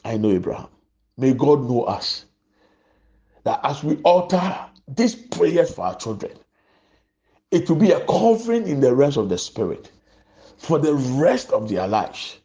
[0.04, 0.68] I know Abraham.
[1.18, 2.26] May God know us.
[3.44, 6.32] That as we utter these prayers for our children,
[7.52, 9.92] it will be a covering in the rest of the Spirit
[10.58, 12.38] for the rest of their lives.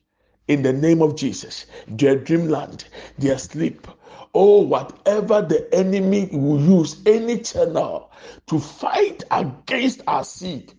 [0.47, 2.85] In the name of Jesus, their dreamland,
[3.19, 3.87] their sleep,
[4.35, 8.11] Oh, whatever the enemy will use, any channel
[8.49, 10.73] to fight against our seed,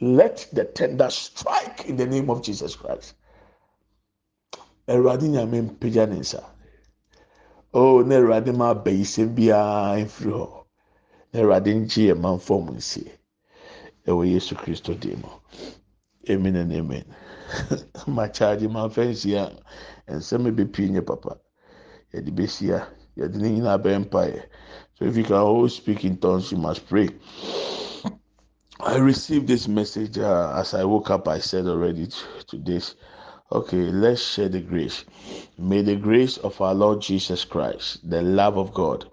[0.00, 3.14] let the tender strike in the name of Jesus Christ.
[4.88, 6.42] Awurade nyame mpagya ne nsa.
[7.74, 10.64] Oh, na Awurade ma abayisɛm biara mfiri hɔ.
[11.32, 12.72] Na Awurade nkye yɛ manfo mu
[14.24, 15.28] Yesu Kristo mu.
[16.30, 17.04] Amen and amen.
[18.06, 19.52] Ma kyaagye ma mfa nsia
[20.08, 21.38] nsɛm ebepie nye papa.
[22.12, 24.42] Yɛde yɛde ne nyinaa mpaeɛ.
[24.94, 27.08] So if you can always speak in tongues you must pray.
[28.80, 32.08] I received this message uh, as i woke up i said already
[32.48, 32.96] to this
[33.52, 35.04] okay let's share the grace.
[35.56, 39.08] May the grace of our lord jesus christ the love of god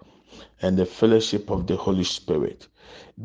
[0.62, 2.68] and the fellowship of the holy spirit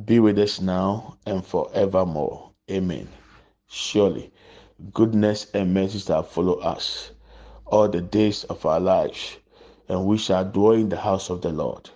[0.05, 2.51] be with us now and forevermore.
[2.69, 3.07] Amen.
[3.67, 4.31] Surely
[4.93, 7.11] goodness and mercy shall follow us
[7.65, 9.37] all the days of our lives
[9.87, 11.89] and we shall dwell in the house of the Lord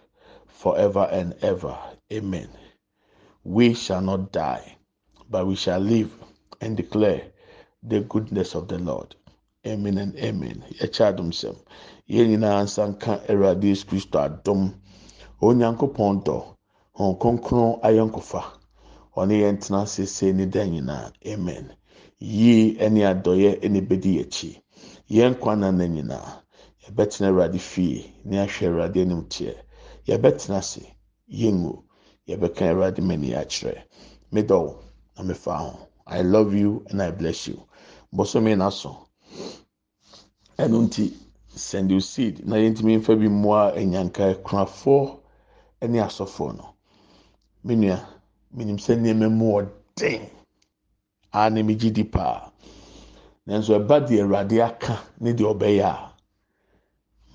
[0.48, 1.78] forever and ever.
[2.12, 2.50] Amen.
[3.44, 4.76] We shall not die,
[5.30, 6.12] but we shall live
[6.60, 7.24] and declare
[7.82, 9.16] the goodness of the lord.
[9.66, 10.64] Amen and amen.
[10.80, 11.56] Yɛkyɛ adom sɛm
[12.10, 14.74] yɛn nyinaa nsa nka awurade yesu kristo adom.
[15.42, 16.38] Onyankopɔn dɔ
[16.98, 18.44] wɔn kronkron ayɔnkofa
[19.16, 20.46] ɔne yɛn tena sese ne
[21.26, 21.74] amen.
[22.20, 24.62] Yie ɛne adɔyɛ ɛne bedi akyi.
[25.10, 25.72] Yɛn kwan na
[26.90, 29.56] yɛbɛtena awurade fie ne yɛahwɛ awurade anim teɛ.
[30.08, 30.82] Yɛbɛtena ase.
[31.30, 31.84] Yɛngu.
[32.28, 33.84] Yɛbɛka awurade mani akyerɛ.
[34.34, 34.76] Medɔw
[35.18, 35.88] na mefa ho.
[36.08, 37.62] I love you and i bless you.
[38.14, 39.08] Bɔsɔmi na so
[40.58, 41.14] nti
[41.56, 45.20] send you seed na yɛntumi nfa bi mmoa enyanka kurafoɔ
[45.82, 46.74] ɛne asɔfoɔ no.
[47.64, 48.00] Menua
[48.56, 50.30] menim sɛ nneɛma mu ɔden.
[51.32, 52.52] A na megye di paa.
[53.48, 56.09] Nanso ɛba deɛ awurade aka ne deɛ ɔbɛyɛ a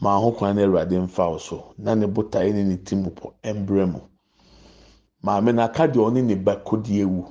[0.04, 3.26] maa ho kwan na awurade mfa so na ne botaeɛ ne ne ti mu pɔ
[3.54, 4.00] mbrɛ mu.
[5.22, 7.24] Maame n'aka deɛ ɔne ne ba kodi ewu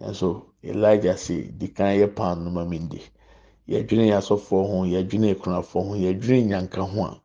[0.00, 0.28] nanso
[0.62, 3.00] elijah say di kan yɛ pan no ma mi di
[3.68, 7.20] yɛdwene asɔfoɔ ho yɛdwene ekunafoɔ ho yɛdwene nyanka ho a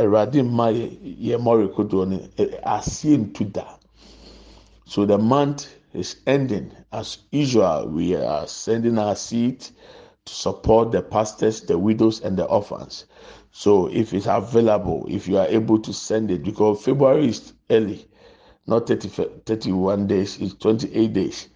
[0.00, 0.66] awurade mma
[1.26, 2.16] yɛ mɔre kodoɔ no
[2.76, 3.64] aseɛ ntu da.
[4.84, 7.88] So the month is ending as usual.
[7.88, 9.60] We are sending our seed
[10.24, 13.06] to support the pastors the widows and the orphans
[13.52, 18.06] so if it's available if you are able to send it because february is early
[18.70, 19.08] not 30,
[19.46, 21.48] 31 days it's 28 days.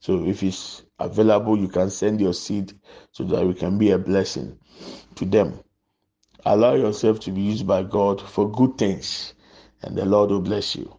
[0.00, 2.74] So if it's available you can send your seed
[3.12, 4.58] so that we can be a blessing
[5.14, 5.60] to them.
[6.44, 9.34] Allow yourself to be used by god for good things
[9.82, 10.94] and the lord will bless you.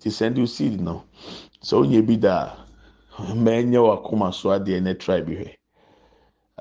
[0.00, 1.04] To send you seed no
[1.60, 1.82] so
[4.54, 5.22] adeɛ ne try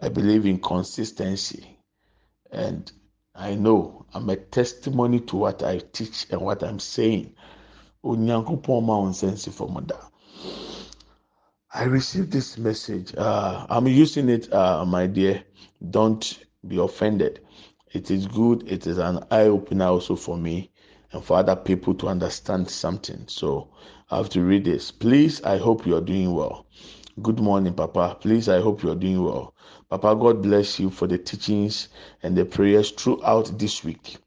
[0.02, 1.78] i believe in consistency
[2.52, 2.92] and
[3.36, 7.34] I know I'm a testimony to what I teach and what I'm saying.
[8.04, 8.28] From.
[11.74, 13.16] I received this message.
[13.18, 15.44] Uh, I'm using it, uh, my dear.
[15.90, 17.40] Don't be offended.
[17.92, 18.72] It is good.
[18.72, 20.70] It is an eye opener also for me
[21.12, 23.26] and for other people to understand something.
[23.28, 23.70] So
[24.12, 24.92] I have to read this.
[24.92, 26.68] Please, I hope you are doing well.
[27.22, 28.18] Good morning, Papa.
[28.20, 29.54] Please, I hope you are doing well.
[29.88, 31.90] Papa, God bless you for the teachings
[32.24, 34.18] and the prayers throughout this week,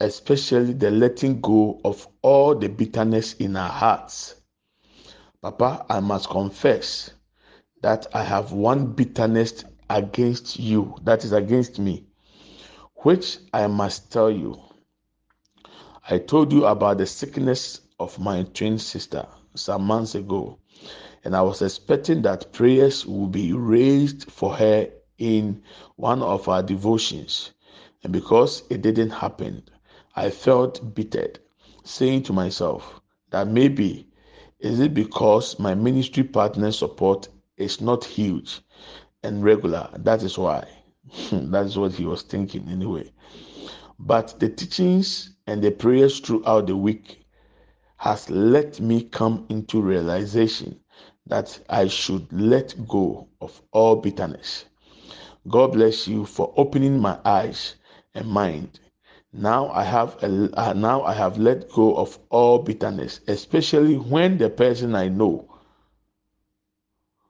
[0.00, 4.36] especially the letting go of all the bitterness in our hearts.
[5.42, 7.10] Papa, I must confess
[7.82, 12.06] that I have one bitterness against you, that is against me,
[13.02, 14.58] which I must tell you.
[16.08, 20.58] I told you about the sickness of my twin sister some months ago
[21.24, 25.62] and I was expecting that prayers would be raised for her in
[25.96, 27.52] one of our devotions.
[28.02, 29.62] And because it didn't happen,
[30.16, 31.32] I felt bitter,
[31.84, 33.00] saying to myself
[33.30, 34.08] that maybe
[34.58, 38.60] is it because my ministry partner support is not huge
[39.22, 39.88] and regular?
[39.96, 40.66] That is why.
[41.32, 43.12] that is what he was thinking anyway.
[43.98, 47.24] But the teachings and the prayers throughout the week
[47.96, 50.80] has let me come into realization
[51.26, 54.64] that I should let go of all bitterness.
[55.48, 57.76] God bless you for opening my eyes
[58.14, 58.80] and mind.
[59.32, 64.38] Now I have a, uh, now I have let go of all bitterness, especially when
[64.38, 65.48] the person I know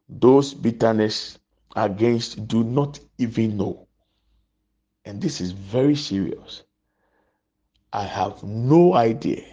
[0.08, 1.38] those bitterness
[1.74, 3.88] against do not even know.
[5.04, 6.62] And this is very serious.
[7.92, 9.44] I have no idea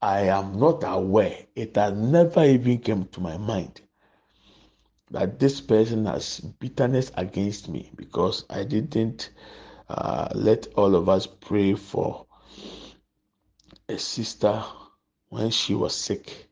[0.00, 1.46] I am not aware.
[1.56, 3.80] It has never even came to my mind
[5.10, 9.30] that this person has bitterness against me because I didn't
[9.88, 12.26] uh, let all of us pray for
[13.88, 14.62] a sister
[15.30, 16.48] when she was sick.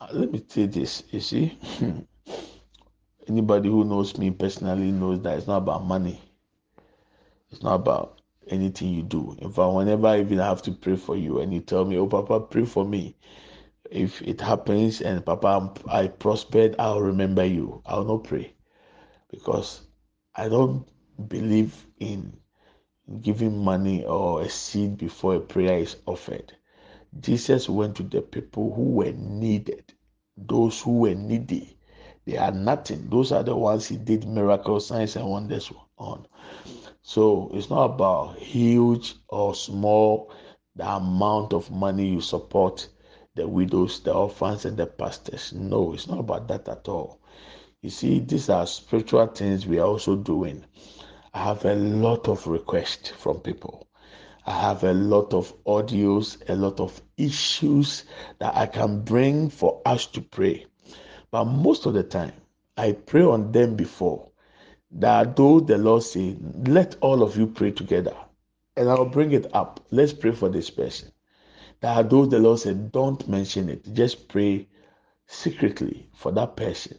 [0.00, 1.02] Uh, let me say this.
[1.10, 1.58] You see,
[3.28, 6.20] anybody who knows me personally knows that it's not about money.
[7.50, 9.36] It's not about anything you do.
[9.40, 12.06] In fact, whenever I even have to pray for you and you tell me, Oh,
[12.06, 13.16] Papa, pray for me.
[13.90, 17.82] If it happens and Papa, I prospered, I'll remember you.
[17.86, 18.54] I'll not pray
[19.30, 19.82] because
[20.34, 20.86] I don't
[21.28, 22.34] believe in
[23.20, 26.54] giving money or a seed before a prayer is offered.
[27.20, 29.92] Jesus went to the people who were needed,
[30.36, 31.76] those who were needy.
[32.24, 33.08] They had nothing.
[33.10, 36.26] Those are the ones he did miracles, signs, and wonders on.
[37.04, 40.32] So it's not about huge or small,
[40.76, 42.88] the amount of money you support
[43.34, 45.52] the widows, the orphans, and the pastors.
[45.52, 47.20] No, it's not about that at all.
[47.80, 50.64] You see, these are spiritual things we are also doing.
[51.34, 53.88] I have a lot of requests from people.
[54.46, 58.04] I have a lot of audios, a lot of issues
[58.38, 60.66] that I can bring for us to pray.
[61.32, 62.34] But most of the time,
[62.76, 64.31] I pray on them before
[64.94, 66.36] that though the Lord say,
[66.66, 68.14] let all of you pray together,
[68.76, 69.80] and I'll bring it up.
[69.90, 71.10] Let's pray for this person.
[71.80, 74.68] That though the Lord said, don't mention it, just pray
[75.26, 76.98] secretly for that person.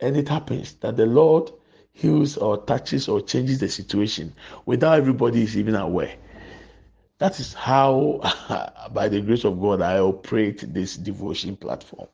[0.00, 1.50] And it happens that the Lord
[1.92, 4.34] heals or touches or changes the situation
[4.64, 6.16] without everybody is even aware.
[7.18, 8.20] That is how,
[8.92, 12.08] by the grace of God, I operate this devotion platform.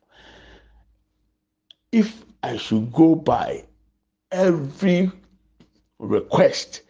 [1.92, 3.64] If I should go by
[4.30, 5.10] every
[5.98, 6.82] request,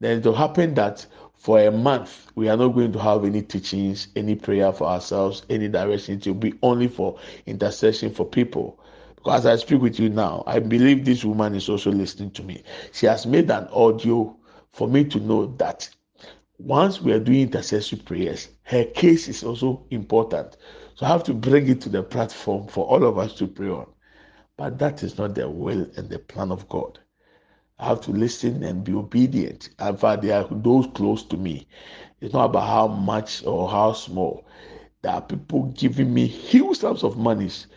[0.00, 3.42] then it will happen that for a month we are not going to have any
[3.42, 6.16] teachings, any prayer for ourselves, any direction.
[6.16, 8.80] It will be only for intercession for people.
[9.16, 12.42] Because as I speak with you now, I believe this woman is also listening to
[12.42, 12.62] me.
[12.92, 14.36] She has made an audio
[14.72, 15.88] for me to know that
[16.58, 20.56] once we are doing intercessory prayers, her case is also important.
[20.94, 23.68] So I have to bring it to the platform for all of us to pray
[23.68, 23.86] on.
[24.58, 26.98] But that is not the will and the plan of God.
[27.78, 29.70] I have to listen and be obedient.
[29.78, 31.68] Fact, there are those close to me.
[32.20, 34.48] It's not about how much or how small.
[35.00, 37.68] There are people giving me huge sums of monies.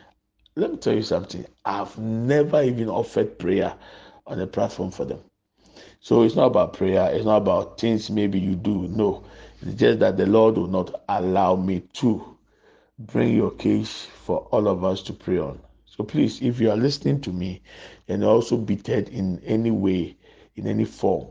[0.55, 1.45] Let me tell you something.
[1.63, 3.75] I've never even offered prayer
[4.25, 5.21] on a platform for them.
[5.99, 7.11] So it's not about prayer.
[7.13, 8.88] It's not about things maybe you do.
[8.88, 9.23] No,
[9.61, 12.38] it's just that the Lord will not allow me to
[12.97, 15.61] bring your case for all of us to pray on.
[15.97, 17.61] So please, if you are listening to me
[18.07, 20.15] and also bitter in any way,
[20.55, 21.27] in any form,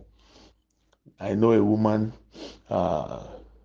[1.19, 2.13] I know a woman.
[2.69, 3.23] Uh,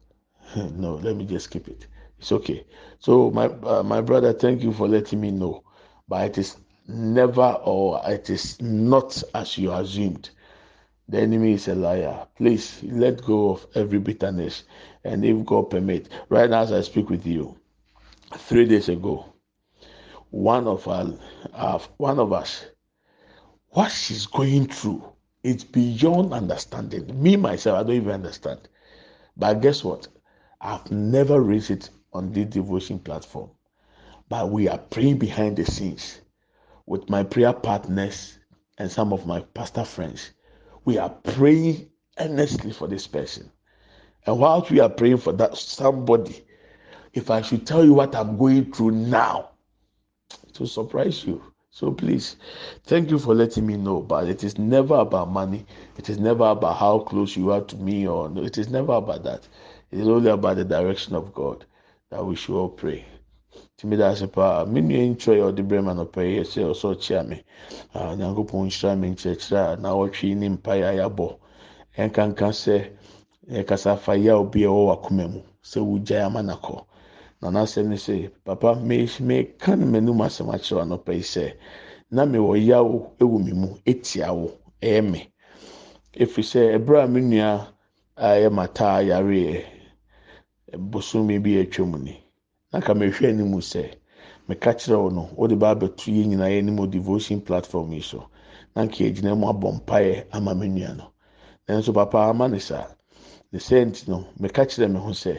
[0.55, 1.87] no, let me just keep it.
[2.17, 2.65] It's okay.
[2.99, 5.63] So my uh, my brother, thank you for letting me know.
[6.07, 6.55] But it is
[6.87, 10.29] never or it is not as you assumed.
[11.09, 12.25] The enemy is a liar.
[12.37, 14.63] Please let go of every bitterness,
[15.03, 17.57] and if God permit, right now as I speak with you,
[18.37, 19.34] three days ago,
[20.31, 21.13] one of our,
[21.53, 22.65] uh, one of us,
[23.69, 25.03] what she's going through,
[25.43, 27.21] it's beyond understanding.
[27.21, 28.67] Me myself, I don't even understand.
[29.37, 30.07] But guess what?
[30.61, 33.51] I've never raised it on this devotion platform.
[34.29, 36.21] But we are praying behind the scenes
[36.85, 38.39] with my prayer partners
[38.77, 40.31] and some of my pastor friends.
[40.85, 43.51] We are praying earnestly for this person.
[44.25, 46.45] And whilst we are praying for that somebody,
[47.13, 49.51] if I should tell you what I'm going through now,
[50.55, 51.41] to surprise you.
[51.71, 52.37] So please,
[52.85, 54.01] thank you for letting me know.
[54.01, 55.65] But it is never about money.
[55.97, 58.93] It is never about how close you are to me, or no, it is never
[58.93, 59.47] about that.
[59.91, 61.65] It is only about the direction of God
[62.11, 63.05] that we should all pray.
[63.77, 66.59] tìmí dà ase paa me nua ntwerɛ yɛ ɔde brɛ ma no pɛ yɛ sɛ
[66.71, 67.37] ɔsɔ ɔkyea me
[68.17, 71.27] nyankopɔn nhyira me nkyerɛkyerɛ a na ɔtwe ne mpa yɛ ayabɔ
[72.01, 72.75] ɛnkanka sɛ
[73.55, 76.75] yɛkasa afa yɛ a obi a ɛwɔ wakoma mu sɛ wogyae ama nakɔ
[77.51, 81.53] na n'asɛm ne sɛ papa meka no m'anim asɛm akyerɛ anɔpa yi sɛ
[82.09, 82.87] na mewɔ yaw
[83.19, 84.47] wɔ me mu etia wo
[84.81, 85.31] ɛyɛ me.
[86.13, 87.67] Efiri sɛ ɛberɛ a me nua
[88.17, 89.63] a ɛyɛ mataa yareɛ
[90.89, 92.17] bosome bi atwa mu ni
[92.71, 93.93] na ka mehwɛ anim sɛ
[94.49, 98.27] meka kyerɛ wo no wode ba abɛto yɛ nyinaa yɛ devotion platform yi so
[98.75, 101.11] na nka yɛgyina mu abɔ mpaeɛ ama me nua no.
[101.67, 102.87] Nanso papa ama ne saa.
[103.51, 105.37] Ne sɛ no meka kyerɛ me ho sɛ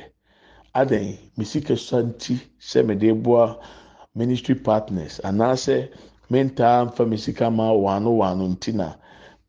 [0.81, 2.35] adan me sika sua nti
[2.69, 3.45] sɛ mede boa
[4.15, 5.77] ministry partners anaasɛ
[6.31, 8.89] mentaa mfa me sika ma wano wano nti na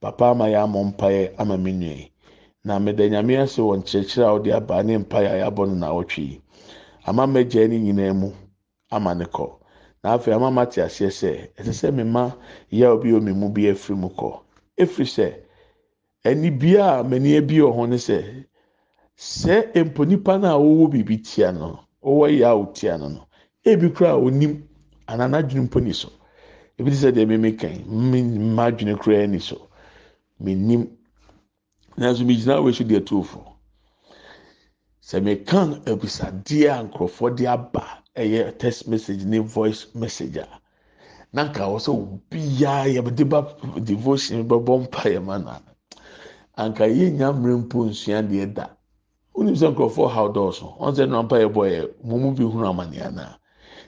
[0.02, 2.12] papa ama yɛ amɔ mpaeɛ ama me nua yi
[2.68, 5.88] na meda nyame ase wɔ nkyerɛkyerɛ a ɔde aba ne mpaeɛ a yɛabɔ no na
[6.00, 6.42] ɔtwe yi.
[7.08, 8.30] Ama mɛgya ne nyinaa mu
[8.92, 9.48] ama ne kɔ.
[10.04, 12.24] Na afei ama ma te aseɛ sɛ ɛsɛ sɛ me ma
[12.92, 14.30] obi wɔ me mu bi afiri mu kɔ.
[14.78, 15.28] Efiri sɛ
[16.26, 18.18] ɛni bia a m'ani wɔ ho ne sɛ.
[19.18, 23.28] Sɛ mpo nipa no a wɔwɔ biribi tia no wɔwɔ yɛ a wɔtia no no
[23.66, 24.64] ebi kura a onim
[25.08, 26.10] anaa n'adwene mpo ni so.
[26.78, 29.68] Ebi ti sɛ deɛ mímí kan mímí mma adwene kura ni so.
[30.40, 30.88] Mí nim
[31.98, 33.42] nanso mi gyina wɔ so deɛ tuofo
[35.02, 40.48] sɛ mi kan abisadeɛ a nkorɔfoɔ de aba ɛyɛ text message ne voice message a
[41.34, 43.42] nanka wɔ sɛ obiara yɛ de ba
[43.82, 45.60] devotion bɛbɔ mpa yɛ ma na
[46.56, 48.77] anka yɛ nya mmerɛ mpo nsua deɛ da.
[49.38, 52.66] Wonim sɛ nkurɔfoɔ haw dɔɔso wɔn sɛ nnɔmpa yɛ bɔ yɛ mo mu bi hunu
[52.72, 53.38] amane ana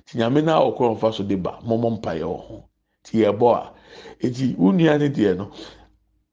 [0.06, 2.56] ti nyame na ɔkɔ nfa so de ba mo mo mpa yɛ wɔ ho
[3.04, 3.74] ti yɛ bɔ a
[4.26, 5.46] eti wo nua ne deɛ no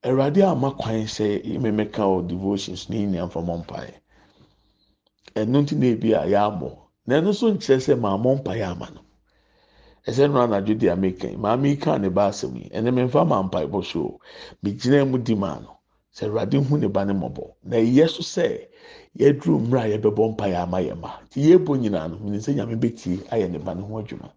[0.05, 1.27] awurade ama kwan sɛ
[1.59, 3.95] mmemme ka o devotions ne nyina nfa mo mpa yɛ
[5.41, 6.71] ɛno ti na ebi a yɛ abɔ
[7.07, 9.01] na ɛno nso nkyerɛ sɛ maa mo mpa yɛ ama no
[10.07, 12.69] ɛsɛ no anadwo di ameka maame yi ka ne ba asɛm yi.
[12.69, 14.21] Ɛnna mmefa maa mpa yɛ bɔ so.
[14.63, 15.79] Me gyina mu di maa no
[16.15, 17.45] sɛ awurade hu ne ba ne mmɔbɔ.
[17.65, 18.69] Na ɛyɛ so sɛ.
[19.21, 21.11] Yɛduru mmerɛ a yɛbɛbɔ mpa yɛ ama yɛ ma.
[21.25, 24.29] Nti yɛbɔ nyinaa no sɛ nyame bɛtie ayɛ ne ba ne ho adwuma.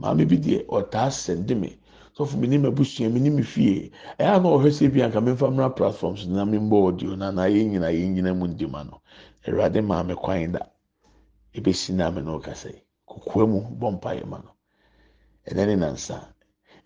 [0.00, 1.78] Maame bi deɛ ɔtaa sɛnde me.
[2.16, 3.42] Sɔfo mi ni mi abusua mi ni mi
[4.18, 7.70] náà ɔhwɛ sɛ ebi anka mi nfa platforms na mi bɔ audio na na yɛn
[7.72, 9.00] nyinaa yɛn nyinaa mu ndi ma no.
[9.46, 10.60] Awurade maame kwan da.
[11.54, 12.82] Ebesi na mi na ɔkasa yi.
[13.08, 14.50] Kokoa mu bɔ mpa yɛ ma no.
[15.48, 16.32] Ɛnɛ ne nansa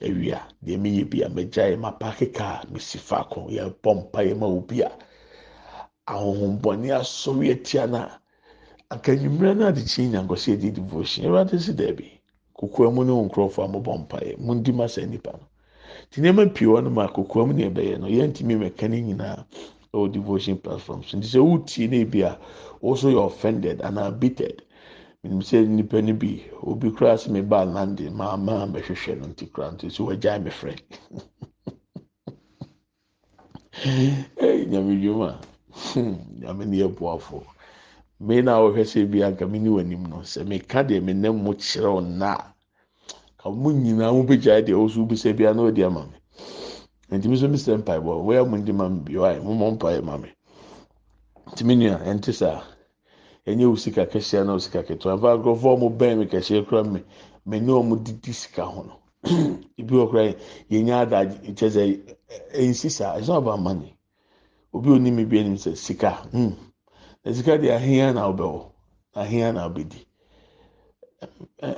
[0.00, 3.74] awia deɛ mi yɛ bi a mɛgya yɛ ma paaki kaa mi si faako yɛ
[3.82, 4.90] bɔ mpa ma a
[6.06, 8.00] ahohombɔni asɔre atia na
[8.90, 11.26] anka enyimire na adekyi nyankɔsi edi devotion.
[11.26, 12.06] Awurade si dɛbi
[12.54, 15.46] kokoa mu ne wɔn nkurɔfoɔ a wɔbɔ mpaeɛ mu ndi ma saa nipa no.
[16.10, 19.00] Te nneɛma pii wɔ no mu a kokoa mu ne ɛbɛyɛ no yɛntumi mɛka ne
[19.02, 19.44] nyinaa
[19.92, 22.38] ɛwɔ devotion platforms nti sɛ wotie ne bi a
[22.82, 24.52] wɔso yɛ offended anaa bitter
[25.24, 29.26] menim sɛ nipa no bi obi koraa sɛ me ba lande maa maa mɛhwehwɛ no
[29.26, 29.72] nti koraa.
[29.74, 30.74] Nti so wɔagyae me frɛ.
[34.70, 35.55] Nyame dwom a.
[36.40, 37.42] nyame ne yɛ boafo
[38.20, 41.36] me na wɔhwɛ sɛ bi anka me ni w'anim no sɛ meka deɛ me nam
[41.44, 42.36] mu kyerɛw na
[43.38, 46.16] ka mo nyinaa mo deɛ ɔso bisa bi ana ɔde ama me.
[47.10, 50.16] Nti mi nso mi mpaebɔ wɔyɛ mo ndi ma me bi ɔayɛ mo mɔ ma
[50.16, 50.28] me.
[51.52, 52.62] Nti mi nua ɛnte saa.
[53.46, 55.14] Ɛnyɛ wo sika kɛseɛ na wo sika ketewa.
[55.16, 57.00] Nfa nkurɔfoɔ ɔmo bɛn mi kɛseɛ kura mi
[57.46, 58.94] mɛ ne ɔmo didi sika ho no.
[59.78, 60.34] Ebi wɔ kora
[60.70, 61.82] yɛ nya adagye kyɛ sɛ
[62.54, 63.16] ɛnsi saa.
[63.18, 63.95] It's not about money.
[64.76, 66.52] Obi onim bi anim sɛ sika hmm.
[67.24, 68.60] Na sika deɛ ahia na ɔbɛwɔ
[69.14, 70.00] ahia na ɔbɛdi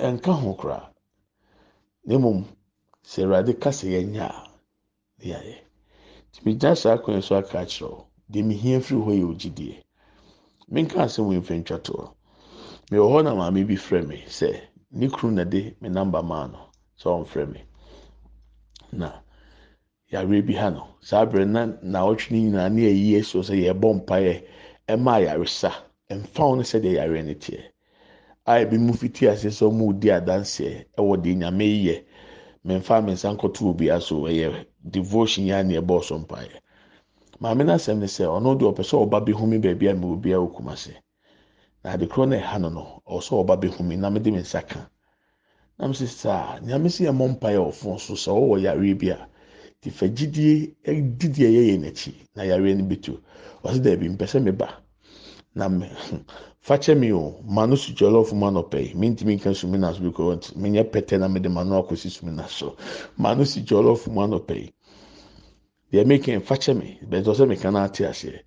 [0.08, 0.92] ɛnka ho koraa
[2.04, 2.44] na mmom
[3.04, 4.42] sɛ awurade kasa yɛn nya a
[5.18, 5.56] ne yɛayɛ
[6.32, 9.76] tìmí gya saa akwan so aka akyerɛw deɛ mihia firi hɔ yɛ ogyidie
[10.68, 12.04] menka asɛm wɔ mfɛntwa toɔ
[12.90, 14.50] mewɔ hɔ na maame bi frɛ me sɛ
[14.90, 16.68] ne kuru na de me namba maa no.
[16.98, 17.60] Sɛ ɔmfrɛ me.
[18.92, 19.08] Na
[20.10, 20.86] yare bi ha no.
[21.00, 24.34] Saa abirɛ na na ɔtwe ne nyinaa ne yɛyi ɛso sɛ yɛbɔ mpaeɛ
[24.88, 25.70] ɛma ayaresa
[26.10, 27.60] mfa wɔn sɛdeɛ yare ne teɛ.
[28.46, 32.04] A ebi mu fiti ase sɛ ɔmo di adanseɛ ɛwɔ deɛ nyame yɛ.
[32.64, 36.56] Mmefa me nkɔto obi aso ɛyɛ devotion yɛ ani ɛbɔ so mpaeɛ.
[37.40, 40.38] Maame n'asɛm ne sɛ ɔno deɛ ɔpɛ sɛ ɔba behumi baabi a mɛ obi a
[40.40, 40.92] okum ase
[41.84, 44.88] na ade korɔ na ɛha no no ɔsɛ ɔba behumi na mɛ de me ka.
[45.78, 49.28] Nam sɛ nyame sɛ yɛ mɔ mpaeɛ ɔfo so sɛ ɔwɔ yare bi a
[49.80, 52.12] te fa gyidie ɛdi deɛ yɛyɛ n'akyi.
[52.36, 53.12] Na yare no bi to
[53.64, 54.68] ɔsɛ dɛbi mpɛ sɛ meba.
[55.54, 55.86] Na mɛ
[56.66, 57.40] fakyɛ mi o.
[57.44, 60.70] Ma no su jollof ma no pɛ mi ntumi nka sumi na so because mi
[60.70, 62.76] nyɛ pɛtɛ na mi de ma no akɔsi sumi na so.
[63.16, 67.70] Ma no su jollof ma no deɛ mi kɛn fakyɛ mi bɛtɛ ɔsɛ mi ka
[67.70, 68.40] na ate aseɛ.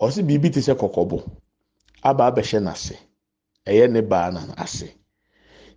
[0.00, 1.18] Ɔsɛ biribi te sɛ kɔkɔbɔ
[2.02, 2.96] aba abɛhyɛ n'ase.
[3.66, 4.88] Ɛyɛ ne baa na ase.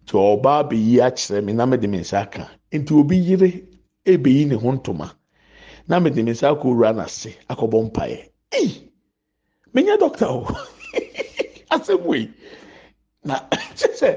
[0.05, 2.49] Tí ɔbaa bɛyi akyerɛ mi na mi de mi nsa aka.
[2.71, 3.70] Nti obi yere
[4.05, 5.11] ebeyi ne ho ntoma.
[5.87, 8.19] Na mi de mi nsa akɔ wura n'ase akɔbɔ mpaeɛ.
[9.73, 10.47] Mi nyɛ dɔkta o.
[11.71, 12.29] asɛm wei.
[13.23, 13.35] Na
[13.77, 14.09] kyɛ sɛ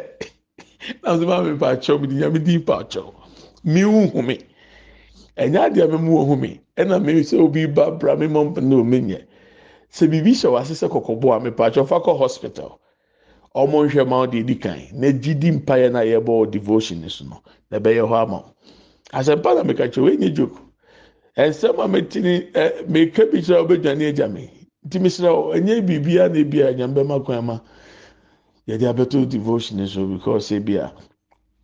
[1.03, 3.12] na sɛ maa mi pa akyɛw mi di nyame di pa akyɛw
[3.64, 4.39] mi hu humi
[5.37, 6.37] ɛnyɛ adeɛ mi mu
[6.76, 9.20] ɛna mi sɛ obi ba bra mi mɔ na omi nyɛ.
[9.91, 12.80] Sɛ biribi hyɛ wɔ ase sɛ kɔkɔbɔ a mi pa akyɛw fa kɔ hospital.
[13.55, 14.80] Ɔmo nhwɛ ma ɔde edi kan.
[14.93, 18.55] Na gyi di mpaeɛ na yɛ bɔ devotion so no na ɛbɛyɛ hɔ ama wo.
[19.18, 20.58] Asɛmpa na mi ka kyerɛ wɔn enyi joke
[21.36, 24.50] ɛnsɛm a mɛtini ti ɛ mi bi kyerɛ ɔbɛdwa ne agya mi
[24.86, 27.58] nti mesrɛ ɛnyɛ biribia na ebi a nyame bɛma kwan ma
[28.68, 30.92] yɛde abɛto devotion so because ebi a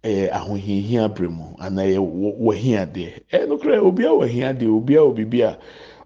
[0.04, 2.00] ɛyɛ ahohiahia abere mu anaa ɛyɛ
[2.38, 5.58] wɔhia deɛ ɛyɛ no kora obiara wɔhia deɛ obiara wɔ biribi a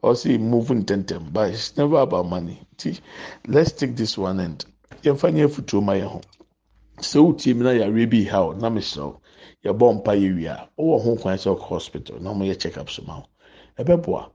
[0.03, 2.59] ɔsi move ntɛntɛm but it's never about money.
[2.77, 2.99] Ti
[3.49, 4.65] let's take this one end
[5.03, 6.21] yɛmfa nyɛ futuo ma yɛn ho.
[6.99, 9.21] Sɛ wotie mi na yare bi ha o na mesrɛ o
[9.65, 10.69] yɛbɔ mpa yɛ wia.
[10.79, 13.25] Ɔwɔ ho kwan sɛ ɔkɔ hospital na ɔmo yɛ check up so ma ho
[13.79, 14.31] ɛbɛboa.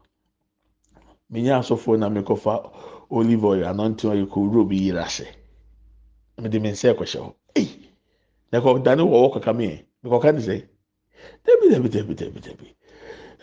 [1.32, 2.72] Menya asɔfoɔ na mekɔfa
[3.12, 5.28] olive oil anointing oil kɔ wuro bi yiri ase
[6.38, 7.34] mede me nsa ɛkɔhyɛ hɔ.
[7.56, 7.70] Ei!
[8.52, 10.56] Na kɔ dane wɔ wɔ kaka mi yɛ mekɔka ne sɛ
[11.46, 12.68] dabi dabi dabi dabi dabi.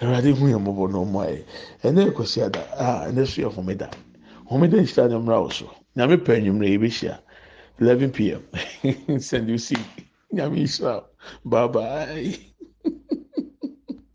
[0.01, 1.45] Awurade hu yɛ mɔbɔ na ɔmo ayɛ
[1.85, 2.63] ɛnɛ ɛkɔsi ada.
[2.75, 3.89] A ɛnɛ so yɛ homeda.
[4.51, 5.71] Homeda nhyira ne mmra wɔ so.
[5.97, 7.19] Nyame pɛ enyimire yɛ bɛhyia
[7.79, 8.43] eleven pm
[9.21, 9.79] send you see.
[10.33, 11.05] Nyame nhyira
[11.45, 12.39] Bye bye.